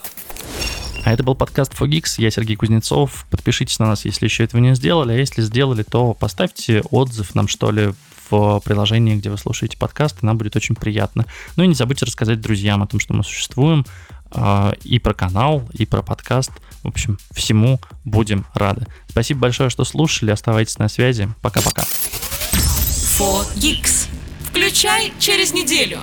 А 1.03 1.11
это 1.11 1.23
был 1.23 1.35
подкаст 1.35 1.73
Fogix. 1.73 2.15
Я 2.17 2.31
Сергей 2.31 2.55
Кузнецов. 2.55 3.25
Подпишитесь 3.29 3.77
на 3.79 3.87
нас, 3.87 4.05
если 4.05 4.25
еще 4.25 4.45
этого 4.45 4.61
не 4.61 4.73
сделали. 4.73 5.11
А 5.11 5.17
если 5.17 5.41
сделали, 5.41 5.83
то 5.83 6.13
поставьте 6.13 6.81
отзыв 6.91 7.35
нам, 7.35 7.49
что 7.49 7.71
ли, 7.71 7.93
в 8.29 8.61
приложении, 8.63 9.15
где 9.15 9.29
вы 9.29 9.37
слушаете 9.37 9.77
подкасты. 9.77 10.25
Нам 10.25 10.37
будет 10.37 10.55
очень 10.55 10.75
приятно. 10.75 11.25
Ну 11.57 11.63
и 11.63 11.67
не 11.67 11.75
забудьте 11.75 12.05
рассказать 12.05 12.39
друзьям 12.39 12.81
о 12.81 12.87
том, 12.87 13.01
что 13.01 13.13
мы 13.13 13.23
существуем. 13.23 13.85
А, 14.31 14.73
и 14.83 14.97
про 14.97 15.13
канал, 15.13 15.69
и 15.73 15.85
про 15.85 16.01
подкаст. 16.01 16.51
В 16.83 16.87
общем, 16.87 17.19
всему 17.31 17.79
будем 18.05 18.45
рады. 18.53 18.87
Спасибо 19.09 19.41
большое, 19.41 19.69
что 19.69 19.83
слушали. 19.83 20.31
Оставайтесь 20.31 20.79
на 20.79 20.87
связи. 20.87 21.29
Пока-пока. 21.41 21.83
4Geeks. 22.53 24.07
Включай 24.49 25.13
через 25.19 25.53
неделю. 25.53 25.99